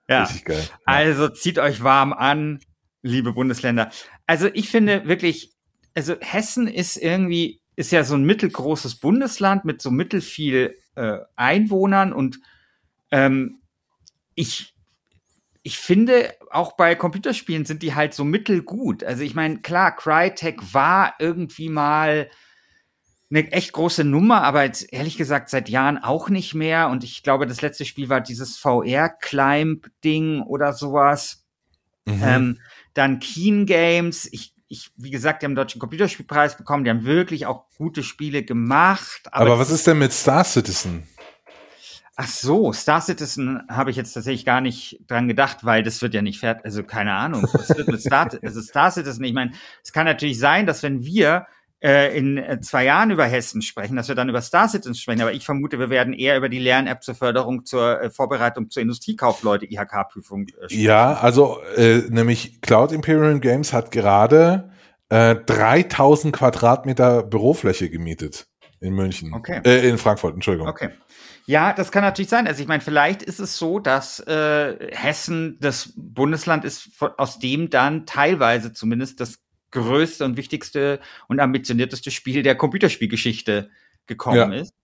Ja. 0.09 0.23
Richtig 0.23 0.45
geil. 0.45 0.63
Ja. 0.63 0.77
Also 0.85 1.29
zieht 1.29 1.59
euch 1.59 1.83
warm 1.83 2.13
an, 2.13 2.61
liebe 3.03 3.33
Bundesländer. 3.33 3.91
Also 4.29 4.49
ich 4.53 4.69
finde 4.71 5.09
wirklich, 5.09 5.53
also 5.95 6.15
Hessen 6.21 6.69
ist 6.69 6.97
irgendwie, 6.97 7.61
ist 7.75 7.91
ja 7.91 8.05
so 8.05 8.15
ein 8.15 8.25
mittelgroßes 8.25 9.01
Bundesland 9.01 9.65
mit 9.65 9.83
so 9.83 9.91
mittelfiel 9.91 10.79
äh, 10.97 11.19
Einwohnern 11.37 12.13
und 12.13 12.41
ähm, 13.11 13.61
ich, 14.35 14.75
ich 15.63 15.79
finde, 15.79 16.35
auch 16.51 16.73
bei 16.77 16.95
Computerspielen 16.95 17.65
sind 17.65 17.83
die 17.83 17.95
halt 17.95 18.15
so 18.15 18.25
mittelgut. 18.25 19.05
Also 19.05 19.23
ich 19.23 19.35
meine, 19.35 19.61
klar, 19.61 19.95
Crytek 19.95 20.75
war 20.75 21.15
irgendwie 21.19 21.69
mal 21.69 22.29
eine 23.29 23.51
echt 23.51 23.73
große 23.73 24.05
Nummer, 24.05 24.43
aber 24.43 24.65
jetzt 24.65 24.93
ehrlich 24.93 25.17
gesagt 25.17 25.51
seit 25.51 25.69
Jahren 25.69 25.99
auch 25.99 26.29
nicht 26.29 26.55
mehr. 26.55 26.89
Und 26.89 27.03
ich 27.03 27.23
glaube, 27.23 27.47
das 27.47 27.63
letzte 27.63 27.85
Spiel 27.85 28.09
war 28.09 28.21
dieses 28.21 28.57
VR-Climb-Ding 28.59 30.43
oder 30.43 30.73
sowas. 30.73 31.45
Mhm. 32.05 32.23
Ähm, 32.23 32.61
dann 32.95 33.19
Keen 33.19 33.67
Games. 33.67 34.29
Ich 34.33 34.55
ich, 34.69 34.91
wie 34.97 35.11
gesagt, 35.11 35.43
die 35.43 35.47
haben 35.47 35.53
den 35.53 35.57
Deutschen 35.57 35.81
Computerspielpreis 35.81 36.57
bekommen, 36.57 36.85
die 36.85 36.91
haben 36.91 37.05
wirklich 37.05 37.47
auch 37.47 37.65
gute 37.79 38.03
Spiele 38.03 38.43
gemacht. 38.43 39.23
Aber, 39.33 39.47
aber 39.47 39.59
was 39.59 39.71
ist 39.71 39.87
denn 39.87 39.99
mit 39.99 40.13
Star 40.13 40.45
Citizen? 40.45 41.07
Ach 42.19 42.27
so, 42.27 42.73
Star 42.73 43.03
Citizen 43.03 43.63
habe 43.69 43.91
ich 43.91 43.97
jetzt 43.97 44.15
tatsächlich 44.15 44.47
gar 44.47 44.63
nicht 44.63 45.01
dran 45.07 45.29
gedacht, 45.29 45.59
weil 45.65 45.83
das 45.83 46.01
wird 46.01 46.15
ja 46.15 46.23
nicht 46.23 46.41
fertig, 46.41 46.65
also 46.65 46.83
keine 46.83 47.13
Ahnung, 47.13 47.47
was 47.53 47.69
wird 47.77 47.89
mit 47.89 48.01
Star, 48.01 48.31
also 48.43 48.63
Star 48.63 48.91
Citizen, 48.91 49.23
ich 49.23 49.35
meine, 49.35 49.53
es 49.85 49.93
kann 49.93 50.07
natürlich 50.07 50.39
sein, 50.39 50.67
dass 50.67 50.83
wenn 50.83 51.05
wir 51.05 51.47
äh, 51.83 52.17
in 52.17 52.39
äh, 52.39 52.61
zwei 52.61 52.85
Jahren 52.85 53.11
über 53.11 53.25
Hessen 53.25 53.63
sprechen, 53.63 53.97
dass 53.97 54.09
wir 54.09 54.15
dann 54.15 54.29
über 54.29 54.41
Star 54.41 54.69
Citizen 54.69 54.95
sprechen. 54.95 55.21
Aber 55.21 55.33
ich 55.33 55.45
vermute, 55.45 55.79
wir 55.79 55.91
werden 55.91 56.15
eher 56.15 56.37
über 56.37 56.49
die 56.49 56.59
Lern-App 56.59 57.03
zur 57.03 57.15
Förderung, 57.15 57.65
zur 57.65 58.01
äh, 58.01 58.11
Vorbereitung 58.11 58.71
zur 58.71 58.83
Industriekaufleute 58.83 59.67
IHK-Prüfung 59.67 60.47
sprechen. 60.49 60.81
Ja, 60.81 61.15
also 61.15 61.61
äh, 61.77 62.03
nämlich 62.09 62.61
Cloud 62.63 62.93
Imperial 62.93 63.39
Games 63.41 63.73
hat 63.73 63.91
gerade 63.91 64.71
äh, 65.09 65.37
3000 65.37 66.35
Quadratmeter 66.35 67.23
Bürofläche 67.23 67.91
gemietet 67.91 68.47
in 68.81 68.95
München. 68.95 69.35
Okay. 69.35 69.61
Äh, 69.65 69.89
in 69.89 69.99
Frankfurt, 69.99 70.35
Entschuldigung. 70.35 70.69
Okay. 70.69 70.91
Ja, 71.49 71.73
das 71.73 71.93
kann 71.93 72.03
natürlich 72.03 72.29
sein. 72.29 72.49
Also 72.49 72.61
ich 72.61 72.69
meine, 72.69 72.81
vielleicht 72.81 73.23
ist 73.23 73.39
es 73.39 73.57
so, 73.57 73.79
dass 73.79 74.19
äh, 74.21 74.91
Hessen 74.91 75.59
das 75.61 75.93
Bundesland 75.97 76.65
ist, 76.65 76.91
aus 77.17 77.39
dem 77.39 77.71
dann 77.71 78.05
teilweise 78.05 78.73
zumindest 78.73 79.21
das 79.21 79.39
größte 79.77 80.25
und 80.25 80.37
wichtigste 80.37 81.01
und 81.29 81.39
ambitionierteste 81.39 82.11
Spiel 82.11 82.43
der 82.43 82.55
Computerspielgeschichte 82.55 83.71
gekommen 84.07 84.53
ja. 84.53 84.61
ist. 84.61 84.75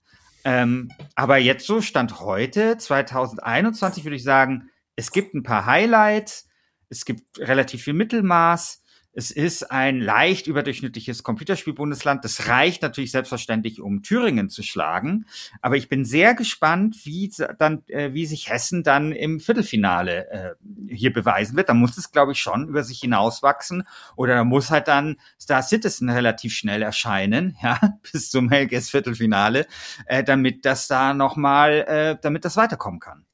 Ähm, 0.44 0.90
aber 1.14 1.38
jetzt 1.38 1.66
so 1.66 1.80
Stand 1.80 2.20
heute, 2.20 2.76
2021, 2.76 4.04
würde 4.04 4.16
ich 4.16 4.24
sagen, 4.24 4.68
es 4.96 5.10
gibt 5.12 5.34
ein 5.34 5.42
paar 5.42 5.66
Highlights, 5.66 6.48
es 6.88 7.04
gibt 7.04 7.38
relativ 7.38 7.84
viel 7.84 7.94
Mittelmaß, 7.94 8.81
Es 9.14 9.30
ist 9.30 9.70
ein 9.70 10.00
leicht 10.00 10.46
überdurchschnittliches 10.46 11.22
Computerspielbundesland. 11.22 12.24
Das 12.24 12.48
reicht 12.48 12.80
natürlich 12.80 13.10
selbstverständlich, 13.10 13.80
um 13.80 14.02
Thüringen 14.02 14.48
zu 14.48 14.62
schlagen. 14.62 15.26
Aber 15.60 15.76
ich 15.76 15.90
bin 15.90 16.06
sehr 16.06 16.34
gespannt, 16.34 17.04
wie 17.04 17.30
dann, 17.58 17.82
äh, 17.88 18.14
wie 18.14 18.24
sich 18.24 18.48
Hessen 18.48 18.82
dann 18.82 19.12
im 19.12 19.38
Viertelfinale 19.38 20.30
äh, 20.30 20.54
hier 20.88 21.12
beweisen 21.12 21.56
wird. 21.56 21.68
Da 21.68 21.74
muss 21.74 21.98
es, 21.98 22.10
glaube 22.10 22.32
ich, 22.32 22.38
schon 22.38 22.68
über 22.68 22.82
sich 22.82 23.00
hinauswachsen. 23.00 23.86
Oder 24.16 24.34
da 24.36 24.44
muss 24.44 24.70
halt 24.70 24.88
dann 24.88 25.16
Star 25.38 25.62
Citizen 25.62 26.08
relativ 26.08 26.54
schnell 26.54 26.80
erscheinen, 26.80 27.56
ja, 27.62 27.78
bis 28.10 28.30
zum 28.30 28.48
Helges 28.48 28.88
Viertelfinale, 28.88 29.66
äh, 30.06 30.24
damit 30.24 30.64
das 30.64 30.88
da 30.88 31.12
nochmal, 31.12 31.84
äh, 31.86 32.16
damit 32.20 32.46
das 32.46 32.56
weiterkommen 32.56 33.00
kann. 33.00 33.26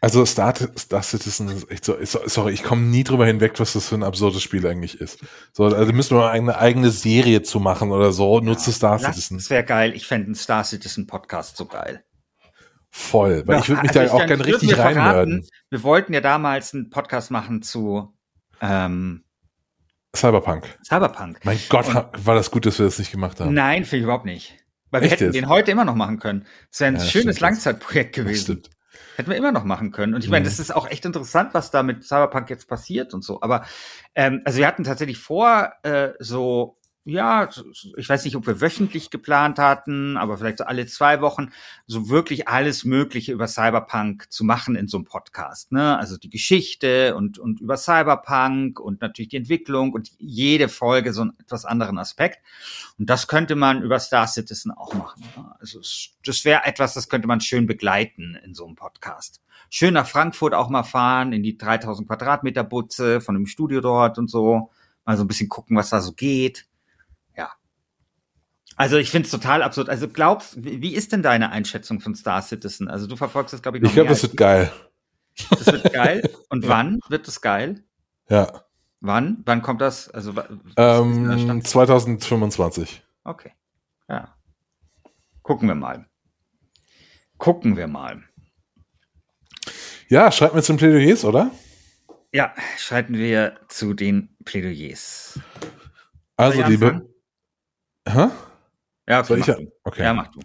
Also 0.00 0.26
Star, 0.26 0.54
Star 0.54 1.02
Citizen 1.02 1.48
ist 1.48 1.70
echt 1.70 1.84
so, 1.84 1.96
sorry, 2.04 2.52
ich 2.52 2.62
komme 2.62 2.82
nie 2.82 3.02
drüber 3.02 3.26
hinweg, 3.26 3.58
was 3.58 3.72
das 3.72 3.88
für 3.88 3.94
ein 3.94 4.02
absurdes 4.02 4.42
Spiel 4.42 4.66
eigentlich 4.66 5.00
ist. 5.00 5.20
So, 5.52 5.64
also 5.64 5.92
müssen 5.92 6.16
wir 6.16 6.30
eine 6.30 6.58
eigene 6.58 6.90
Serie 6.90 7.42
zu 7.42 7.60
machen 7.60 7.90
oder 7.90 8.12
so, 8.12 8.38
ja, 8.38 8.44
nutze 8.44 8.72
Star 8.72 8.98
Citizen. 8.98 9.38
Das 9.38 9.48
wäre 9.48 9.64
geil, 9.64 9.94
ich 9.94 10.06
fände 10.06 10.26
einen 10.26 10.34
Star 10.34 10.64
Citizen 10.64 11.06
Podcast 11.06 11.56
so 11.56 11.64
geil. 11.64 12.04
Voll, 12.90 13.46
weil 13.46 13.56
ja, 13.56 13.62
ich 13.62 13.68
würde 13.68 13.82
mich 13.82 13.96
also 13.96 14.16
da 14.16 14.22
auch 14.22 14.26
gerne 14.26 14.46
richtig 14.46 14.78
reinhören. 14.78 15.46
Wir 15.70 15.82
wollten 15.82 16.12
ja 16.12 16.20
damals 16.20 16.72
einen 16.72 16.90
Podcast 16.90 17.30
machen 17.30 17.62
zu 17.62 18.14
ähm, 18.60 19.24
Cyberpunk. 20.14 20.78
Cyberpunk. 20.84 21.40
Mein 21.44 21.58
Gott, 21.68 21.88
Und, 21.88 22.26
war 22.26 22.34
das 22.34 22.50
gut, 22.50 22.66
dass 22.66 22.78
wir 22.78 22.86
das 22.86 22.98
nicht 22.98 23.12
gemacht 23.12 23.40
haben. 23.40 23.54
Nein, 23.54 23.84
finde 23.84 23.98
ich 23.98 24.02
überhaupt 24.04 24.24
nicht. 24.24 24.54
Weil 24.90 25.02
Echt 25.02 25.10
wir 25.10 25.16
hätten 25.16 25.24
jetzt? 25.24 25.34
den 25.34 25.48
heute 25.48 25.70
immer 25.70 25.84
noch 25.84 25.94
machen 25.94 26.18
können. 26.18 26.46
Das 26.70 26.80
wäre 26.80 26.94
ein 26.94 26.96
ja, 26.96 27.04
schönes 27.04 27.40
Langzeitprojekt 27.40 28.14
gewesen. 28.14 28.62
Hätten 29.16 29.30
wir 29.30 29.36
immer 29.36 29.52
noch 29.52 29.64
machen 29.64 29.92
können. 29.92 30.14
Und 30.14 30.22
ich 30.22 30.30
meine, 30.30 30.44
das 30.44 30.58
ist 30.58 30.74
auch 30.74 30.88
echt 30.88 31.04
interessant, 31.04 31.54
was 31.54 31.70
da 31.70 31.82
mit 31.82 32.04
Cyberpunk 32.04 32.50
jetzt 32.50 32.68
passiert 32.68 33.14
und 33.14 33.24
so. 33.24 33.40
Aber 33.40 33.64
ähm, 34.14 34.42
also 34.44 34.58
wir 34.58 34.66
hatten 34.66 34.84
tatsächlich 34.84 35.18
vor, 35.18 35.72
äh, 35.82 36.10
so 36.18 36.75
ja, 37.06 37.48
ich 37.96 38.08
weiß 38.08 38.24
nicht, 38.24 38.34
ob 38.34 38.48
wir 38.48 38.60
wöchentlich 38.60 39.10
geplant 39.10 39.60
hatten, 39.60 40.16
aber 40.16 40.38
vielleicht 40.38 40.58
so 40.58 40.64
alle 40.64 40.86
zwei 40.86 41.20
Wochen, 41.20 41.52
so 41.86 42.08
wirklich 42.08 42.48
alles 42.48 42.84
Mögliche 42.84 43.30
über 43.30 43.46
Cyberpunk 43.46 44.26
zu 44.32 44.42
machen 44.42 44.74
in 44.74 44.88
so 44.88 44.96
einem 44.96 45.04
Podcast. 45.04 45.70
Ne? 45.70 45.96
Also 45.96 46.16
die 46.16 46.30
Geschichte 46.30 47.14
und, 47.14 47.38
und 47.38 47.60
über 47.60 47.76
Cyberpunk 47.76 48.80
und 48.80 49.02
natürlich 49.02 49.28
die 49.28 49.36
Entwicklung 49.36 49.92
und 49.92 50.10
jede 50.18 50.68
Folge 50.68 51.12
so 51.12 51.22
einen 51.22 51.38
etwas 51.38 51.64
anderen 51.64 51.96
Aspekt. 51.98 52.40
Und 52.98 53.08
das 53.08 53.28
könnte 53.28 53.54
man 53.54 53.82
über 53.82 54.00
Star 54.00 54.26
Citizen 54.26 54.72
auch 54.72 54.92
machen. 54.92 55.22
Ne? 55.36 55.54
Also 55.60 55.78
das 56.24 56.44
wäre 56.44 56.64
etwas, 56.64 56.94
das 56.94 57.08
könnte 57.08 57.28
man 57.28 57.40
schön 57.40 57.68
begleiten 57.68 58.36
in 58.44 58.52
so 58.52 58.66
einem 58.66 58.74
Podcast. 58.74 59.40
Schön 59.70 59.94
nach 59.94 60.08
Frankfurt 60.08 60.54
auch 60.54 60.70
mal 60.70 60.82
fahren, 60.82 61.32
in 61.32 61.44
die 61.44 61.56
3000 61.56 62.08
Quadratmeter 62.08 62.64
Butze 62.64 63.20
von 63.20 63.36
dem 63.36 63.46
Studio 63.46 63.80
dort 63.80 64.18
und 64.18 64.28
so. 64.28 64.70
Mal 65.04 65.16
so 65.16 65.22
ein 65.22 65.28
bisschen 65.28 65.48
gucken, 65.48 65.76
was 65.76 65.90
da 65.90 66.00
so 66.00 66.12
geht 66.12 66.66
also 68.76 68.98
ich 68.98 69.10
finde 69.10 69.26
es 69.26 69.30
total 69.30 69.62
absurd. 69.62 69.88
Also 69.88 70.06
glaubst, 70.08 70.62
wie 70.62 70.94
ist 70.94 71.12
denn 71.12 71.22
deine 71.22 71.50
Einschätzung 71.50 72.00
von 72.00 72.14
Star 72.14 72.42
Citizen? 72.42 72.88
Also 72.88 73.06
du 73.06 73.16
verfolgst 73.16 73.54
das, 73.54 73.62
glaube 73.62 73.78
ich, 73.78 73.82
noch 73.82 73.90
Ich 73.90 73.94
glaube, 73.94 74.10
das 74.10 74.22
wird 74.22 74.36
geil. 74.36 74.70
Das 75.50 75.66
wird 75.66 75.92
geil. 75.92 76.30
Und 76.50 76.64
ja. 76.64 76.70
wann 76.70 77.00
wird 77.08 77.26
das 77.26 77.40
geil? 77.40 77.82
Ja. 78.28 78.64
Wann? 79.00 79.42
Wann 79.46 79.62
kommt 79.62 79.80
das? 79.80 80.10
Also 80.10 80.34
ähm, 80.76 81.64
2025. 81.64 83.02
Okay. 83.24 83.52
Ja. 84.08 84.36
Gucken 85.42 85.68
wir 85.68 85.74
mal. 85.74 86.06
Gucken 87.38 87.76
wir 87.76 87.86
mal. 87.86 88.22
Ja, 90.08 90.30
schreiten 90.30 90.54
wir 90.54 90.62
zu 90.62 90.72
den 90.72 90.78
Plädoyers, 90.78 91.24
oder? 91.24 91.50
Ja, 92.32 92.54
schreiten 92.78 93.14
wir 93.14 93.56
zu 93.68 93.94
den 93.94 94.36
Plädoyers. 94.44 95.40
Also, 96.36 96.62
liebe. 96.62 97.08
Hä? 98.06 98.28
Ja, 99.08 99.20
okay, 99.20 99.36
mach 99.38 99.48
ich, 99.48 99.68
okay. 99.84 100.02
ja, 100.02 100.14
mach 100.14 100.28
du. 100.28 100.40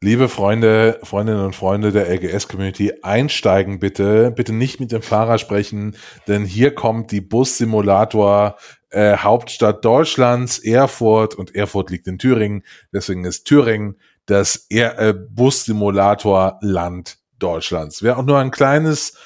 Liebe 0.00 0.28
Freunde, 0.28 1.00
Freundinnen 1.02 1.44
und 1.44 1.56
Freunde 1.56 1.90
der 1.90 2.08
LGS-Community, 2.08 2.92
einsteigen 3.02 3.80
bitte. 3.80 4.30
Bitte 4.30 4.52
nicht 4.52 4.78
mit 4.78 4.92
dem 4.92 5.02
Fahrer 5.02 5.38
sprechen, 5.38 5.96
denn 6.28 6.44
hier 6.44 6.72
kommt 6.72 7.10
die 7.10 7.20
Bus-Simulator 7.20 8.56
äh, 8.90 9.16
Hauptstadt 9.16 9.84
Deutschlands, 9.84 10.60
Erfurt 10.60 11.34
und 11.34 11.56
Erfurt 11.56 11.90
liegt 11.90 12.06
in 12.06 12.18
Thüringen. 12.18 12.62
Deswegen 12.92 13.24
ist 13.24 13.44
Thüringen 13.44 13.98
das 14.26 14.66
äh, 14.70 15.14
Bus-Simulator-Land 15.14 17.18
Deutschlands. 17.40 18.02
Wer 18.02 18.18
auch 18.18 18.24
nur 18.24 18.38
ein 18.38 18.52
kleines 18.52 19.16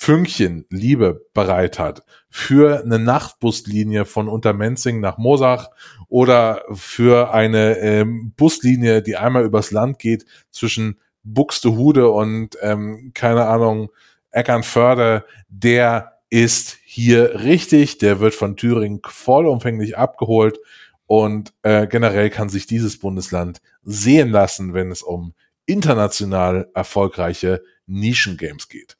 Fünkchen 0.00 0.64
Liebe 0.70 1.26
bereit 1.34 1.80
hat 1.80 2.04
für 2.30 2.84
eine 2.84 3.00
Nachtbuslinie 3.00 4.04
von 4.04 4.28
Untermenzing 4.28 5.00
nach 5.00 5.18
Mosach 5.18 5.70
oder 6.06 6.62
für 6.72 7.34
eine 7.34 7.78
ähm, 7.78 8.32
Buslinie, 8.36 9.02
die 9.02 9.16
einmal 9.16 9.44
übers 9.44 9.72
Land 9.72 9.98
geht 9.98 10.24
zwischen 10.52 11.00
Buxtehude 11.24 12.10
und 12.10 12.56
ähm, 12.62 13.10
keine 13.12 13.46
Ahnung 13.46 13.90
Eckernförde, 14.30 15.24
der 15.48 16.20
ist 16.30 16.78
hier 16.84 17.40
richtig, 17.42 17.98
der 17.98 18.20
wird 18.20 18.36
von 18.36 18.56
Thüringen 18.56 19.00
vollumfänglich 19.04 19.98
abgeholt 19.98 20.60
und 21.06 21.52
äh, 21.62 21.88
generell 21.88 22.30
kann 22.30 22.48
sich 22.48 22.68
dieses 22.68 23.00
Bundesland 23.00 23.60
sehen 23.82 24.28
lassen, 24.28 24.74
wenn 24.74 24.92
es 24.92 25.02
um 25.02 25.34
international 25.66 26.70
erfolgreiche 26.72 27.64
Nischengames 27.88 28.68
geht. 28.68 28.97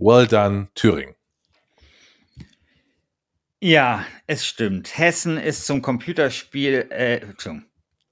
Well 0.00 0.26
done, 0.26 0.68
Thüringen. 0.74 1.14
Ja, 3.60 4.06
es 4.28 4.46
stimmt. 4.46 4.96
Hessen 4.96 5.36
ist 5.36 5.66
zum 5.66 5.82
Computerspiel, 5.82 6.86
äh, 6.90 7.20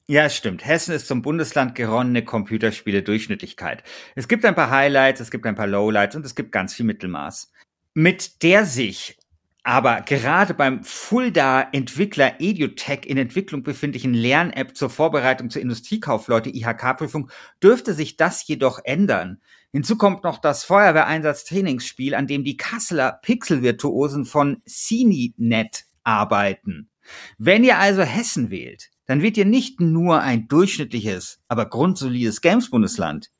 ja, 0.08 0.24
es 0.24 0.36
stimmt. 0.36 0.64
Hessen 0.64 0.92
ist 0.94 1.06
zum 1.06 1.22
Bundesland 1.22 1.76
geronnene 1.76 2.24
Computerspiele 2.24 3.02
Durchschnittlichkeit. 3.02 3.84
Es 4.16 4.26
gibt 4.26 4.44
ein 4.44 4.56
paar 4.56 4.70
Highlights, 4.70 5.20
es 5.20 5.30
gibt 5.30 5.46
ein 5.46 5.54
paar 5.54 5.68
Lowlights 5.68 6.16
und 6.16 6.26
es 6.26 6.34
gibt 6.34 6.50
ganz 6.50 6.74
viel 6.74 6.86
Mittelmaß. 6.86 7.52
Mit 7.94 8.42
der 8.42 8.66
sich 8.66 9.16
aber 9.62 10.00
gerade 10.02 10.54
beim 10.54 10.84
Fulda-Entwickler 10.84 12.40
EduTech 12.40 13.00
in 13.04 13.18
Entwicklung 13.18 13.64
befindlichen 13.64 14.14
Lern-App 14.14 14.76
zur 14.76 14.90
Vorbereitung 14.90 15.50
zur 15.50 15.62
Industriekaufleute 15.62 16.50
IHK-Prüfung 16.50 17.30
dürfte 17.60 17.92
sich 17.92 18.16
das 18.16 18.46
jedoch 18.46 18.80
ändern. 18.84 19.40
Hinzu 19.76 19.96
kommt 19.96 20.24
noch 20.24 20.38
das 20.38 20.64
Feuerwehreinsatz-Trainingsspiel, 20.64 22.14
an 22.14 22.26
dem 22.26 22.44
die 22.44 22.56
Kasseler 22.56 23.20
Pixelvirtuosen 23.20 24.24
von 24.24 24.62
CineNet 24.66 25.84
arbeiten. 26.02 26.88
Wenn 27.36 27.62
ihr 27.62 27.76
also 27.76 28.00
Hessen 28.00 28.48
wählt, 28.48 28.88
dann 29.04 29.20
wählt 29.20 29.36
ihr 29.36 29.44
nicht 29.44 29.78
nur 29.78 30.22
ein 30.22 30.48
durchschnittliches, 30.48 31.42
aber 31.48 31.68
grundsolides 31.68 32.40
Games-Bundesland. 32.40 33.30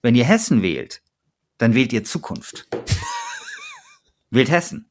Wenn 0.00 0.14
ihr 0.14 0.24
Hessen 0.24 0.62
wählt, 0.62 1.02
dann 1.58 1.74
wählt 1.74 1.92
ihr 1.92 2.04
Zukunft. 2.04 2.68
wählt 4.30 4.50
Hessen. 4.50 4.90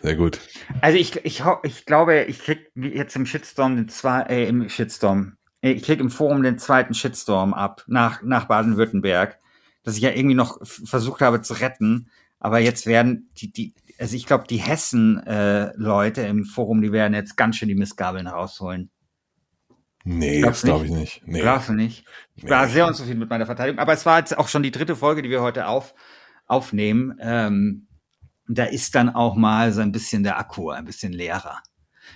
Sehr 0.00 0.14
gut. 0.14 0.38
Also 0.82 0.98
ich, 0.98 1.16
ich, 1.24 1.42
ich 1.64 1.84
glaube, 1.84 2.26
ich 2.26 2.38
krieg 2.38 2.70
jetzt 2.76 3.16
im 3.16 3.26
Shitstorm 3.26 3.74
den 3.74 3.88
zwei, 3.88 4.20
äh, 4.20 4.46
im 4.46 4.68
Shitstorm, 4.68 5.36
äh, 5.62 5.72
ich 5.72 5.82
krieg 5.82 5.98
im 5.98 6.10
Forum 6.10 6.44
den 6.44 6.58
zweiten 6.58 6.94
Shitstorm 6.94 7.54
ab 7.54 7.82
nach, 7.88 8.22
nach 8.22 8.44
Baden-Württemberg, 8.44 9.40
dass 9.88 9.96
ich 9.96 10.02
ja 10.02 10.10
irgendwie 10.10 10.34
noch 10.34 10.58
versucht 10.62 11.22
habe 11.22 11.40
zu 11.40 11.54
retten. 11.54 12.10
Aber 12.38 12.58
jetzt 12.58 12.84
werden 12.84 13.30
die, 13.38 13.50
die, 13.50 13.74
also 13.98 14.16
ich 14.16 14.26
glaube, 14.26 14.44
die 14.46 14.58
Hessen-Leute 14.58 16.22
äh, 16.22 16.28
im 16.28 16.44
Forum, 16.44 16.82
die 16.82 16.92
werden 16.92 17.14
jetzt 17.14 17.38
ganz 17.38 17.56
schön 17.56 17.68
die 17.68 17.74
Missgabeln 17.74 18.26
rausholen. 18.26 18.90
Nee, 20.04 20.42
Glaubst 20.42 20.62
das 20.64 20.68
glaube 20.68 20.84
ich 20.84 20.90
nicht. 20.90 21.22
Nee. 21.24 21.40
Glaubst 21.40 21.70
du 21.70 21.72
nicht? 21.72 22.04
Ich 22.36 22.44
nee. 22.44 22.50
war 22.50 22.68
sehr 22.68 22.86
unzufrieden 22.86 23.18
mit 23.18 23.30
meiner 23.30 23.46
Verteidigung. 23.46 23.78
Aber 23.78 23.94
es 23.94 24.04
war 24.04 24.18
jetzt 24.18 24.36
auch 24.36 24.48
schon 24.48 24.62
die 24.62 24.70
dritte 24.70 24.94
Folge, 24.94 25.22
die 25.22 25.30
wir 25.30 25.40
heute 25.40 25.66
auf, 25.66 25.94
aufnehmen. 26.46 27.16
Ähm, 27.18 27.88
da 28.46 28.64
ist 28.64 28.94
dann 28.94 29.08
auch 29.08 29.36
mal 29.36 29.72
so 29.72 29.80
ein 29.80 29.92
bisschen 29.92 30.22
der 30.22 30.38
Akku 30.38 30.68
ein 30.68 30.84
bisschen 30.84 31.14
leerer. 31.14 31.62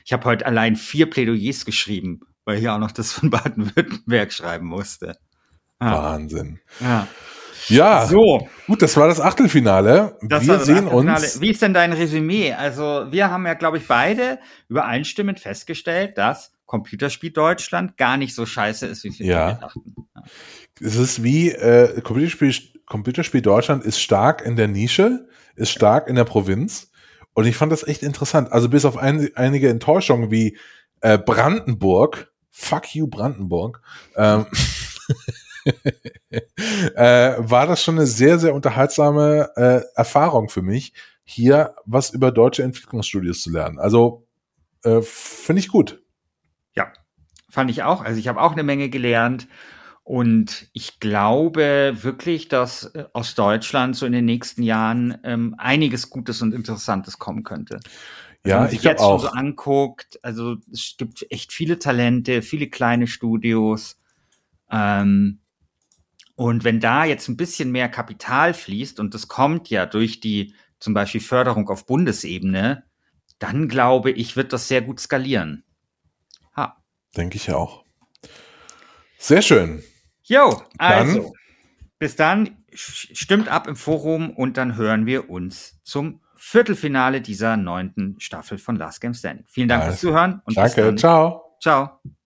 Ich 0.04 0.12
habe 0.12 0.26
heute 0.26 0.44
allein 0.44 0.76
vier 0.76 1.08
Plädoyers 1.08 1.64
geschrieben, 1.64 2.20
weil 2.44 2.58
ich 2.58 2.68
auch 2.68 2.78
noch 2.78 2.92
das 2.92 3.12
von 3.12 3.30
Baden-Württemberg 3.30 4.30
schreiben 4.30 4.66
musste. 4.66 5.16
Ja. 5.80 6.02
Wahnsinn. 6.02 6.60
Ja. 6.80 7.08
Ja, 7.68 8.06
so. 8.06 8.48
gut, 8.66 8.82
das 8.82 8.96
war 8.96 9.08
das 9.08 9.20
Achtelfinale. 9.20 10.16
Das 10.22 10.46
wir 10.46 10.58
sehen 10.60 10.86
Achtelfinale. 10.86 11.20
uns. 11.20 11.40
Wie 11.40 11.50
ist 11.50 11.62
denn 11.62 11.74
dein 11.74 11.92
Resümee? 11.92 12.52
Also, 12.52 13.06
wir 13.10 13.30
haben 13.30 13.46
ja, 13.46 13.54
glaube 13.54 13.78
ich, 13.78 13.86
beide 13.86 14.38
übereinstimmend 14.68 15.40
festgestellt, 15.40 16.18
dass 16.18 16.52
Computerspiel 16.66 17.30
Deutschland 17.30 17.96
gar 17.96 18.16
nicht 18.16 18.34
so 18.34 18.46
scheiße 18.46 18.86
ist, 18.86 19.04
wie 19.04 19.18
wir 19.18 19.26
ja. 19.26 19.52
dachten. 19.54 19.94
Ja. 20.14 20.22
Es 20.80 20.96
ist 20.96 21.22
wie 21.22 21.50
äh, 21.50 22.00
Computerspiel, 22.00 22.54
Computerspiel 22.86 23.42
Deutschland 23.42 23.84
ist 23.84 24.00
stark 24.00 24.42
in 24.44 24.56
der 24.56 24.68
Nische, 24.68 25.28
ist 25.54 25.70
stark 25.70 26.08
in 26.08 26.16
der 26.16 26.24
Provinz. 26.24 26.90
Und 27.34 27.46
ich 27.46 27.56
fand 27.56 27.72
das 27.72 27.86
echt 27.86 28.02
interessant. 28.02 28.52
Also 28.52 28.68
bis 28.68 28.84
auf 28.84 28.96
ein, 28.96 29.30
einige 29.34 29.68
Enttäuschungen 29.68 30.30
wie 30.30 30.58
äh, 31.00 31.18
Brandenburg, 31.18 32.32
fuck 32.50 32.94
you 32.94 33.06
Brandenburg, 33.06 33.82
ähm, 34.16 34.46
äh, 36.94 37.34
war 37.38 37.66
das 37.66 37.82
schon 37.82 37.96
eine 37.96 38.06
sehr, 38.06 38.38
sehr 38.38 38.54
unterhaltsame 38.54 39.50
äh, 39.56 39.80
Erfahrung 39.94 40.48
für 40.48 40.62
mich, 40.62 40.92
hier 41.24 41.74
was 41.84 42.10
über 42.10 42.30
deutsche 42.30 42.62
Entwicklungsstudios 42.62 43.42
zu 43.42 43.50
lernen. 43.50 43.78
Also 43.78 44.26
äh, 44.84 45.00
finde 45.02 45.60
ich 45.60 45.68
gut. 45.68 46.02
Ja, 46.74 46.92
fand 47.48 47.70
ich 47.70 47.82
auch. 47.82 48.02
Also 48.02 48.18
ich 48.18 48.28
habe 48.28 48.40
auch 48.40 48.52
eine 48.52 48.62
Menge 48.62 48.88
gelernt. 48.88 49.48
Und 50.04 50.68
ich 50.72 50.98
glaube 50.98 51.92
wirklich, 52.00 52.48
dass 52.48 52.86
äh, 52.86 53.04
aus 53.12 53.36
Deutschland 53.36 53.94
so 53.94 54.04
in 54.04 54.12
den 54.12 54.24
nächsten 54.24 54.62
Jahren 54.64 55.16
ähm, 55.22 55.54
einiges 55.58 56.10
Gutes 56.10 56.42
und 56.42 56.52
Interessantes 56.54 57.20
kommen 57.20 57.44
könnte. 57.44 57.78
Ja, 58.44 58.54
Wenn 58.54 58.60
man 58.62 58.70
sich 58.70 58.82
jetzt 58.82 59.00
schon 59.00 59.10
auch. 59.10 59.22
so 59.22 59.28
anguckt, 59.28 60.18
also 60.24 60.56
es 60.72 60.96
gibt 60.98 61.24
echt 61.30 61.52
viele 61.52 61.78
Talente, 61.78 62.42
viele 62.42 62.68
kleine 62.68 63.06
Studios. 63.06 64.00
Ähm, 64.68 65.38
und 66.34 66.64
wenn 66.64 66.80
da 66.80 67.04
jetzt 67.04 67.28
ein 67.28 67.36
bisschen 67.36 67.70
mehr 67.70 67.88
Kapital 67.88 68.54
fließt, 68.54 69.00
und 69.00 69.14
das 69.14 69.28
kommt 69.28 69.68
ja 69.70 69.86
durch 69.86 70.20
die 70.20 70.54
zum 70.78 70.94
Beispiel 70.94 71.20
Förderung 71.20 71.68
auf 71.68 71.86
Bundesebene, 71.86 72.84
dann 73.38 73.68
glaube 73.68 74.10
ich, 74.10 74.36
wird 74.36 74.52
das 74.52 74.68
sehr 74.68 74.82
gut 74.82 75.00
skalieren. 75.00 75.64
Ha. 76.56 76.76
Denke 77.16 77.36
ich 77.36 77.50
auch. 77.52 77.84
Sehr 79.18 79.42
schön. 79.42 79.82
Jo, 80.24 80.62
Dann- 80.78 81.08
also. 81.08 81.32
Bis 81.98 82.16
dann, 82.16 82.56
stimmt 82.74 83.48
ab 83.48 83.68
im 83.68 83.76
Forum 83.76 84.30
und 84.30 84.56
dann 84.56 84.74
hören 84.76 85.06
wir 85.06 85.30
uns 85.30 85.80
zum 85.84 86.20
Viertelfinale 86.36 87.20
dieser 87.20 87.56
neunten 87.56 88.18
Staffel 88.18 88.58
von 88.58 88.74
Last 88.74 89.00
Game 89.00 89.14
Standing. 89.14 89.46
Vielen 89.48 89.68
Dank 89.68 89.84
Alles 89.84 90.00
fürs 90.00 90.10
Zuhören 90.12 90.32
und 90.44 90.56
bis 90.56 90.74
Danke. 90.74 90.82
dann. 90.82 90.98
Ciao. 90.98 91.56
Ciao. 91.60 92.00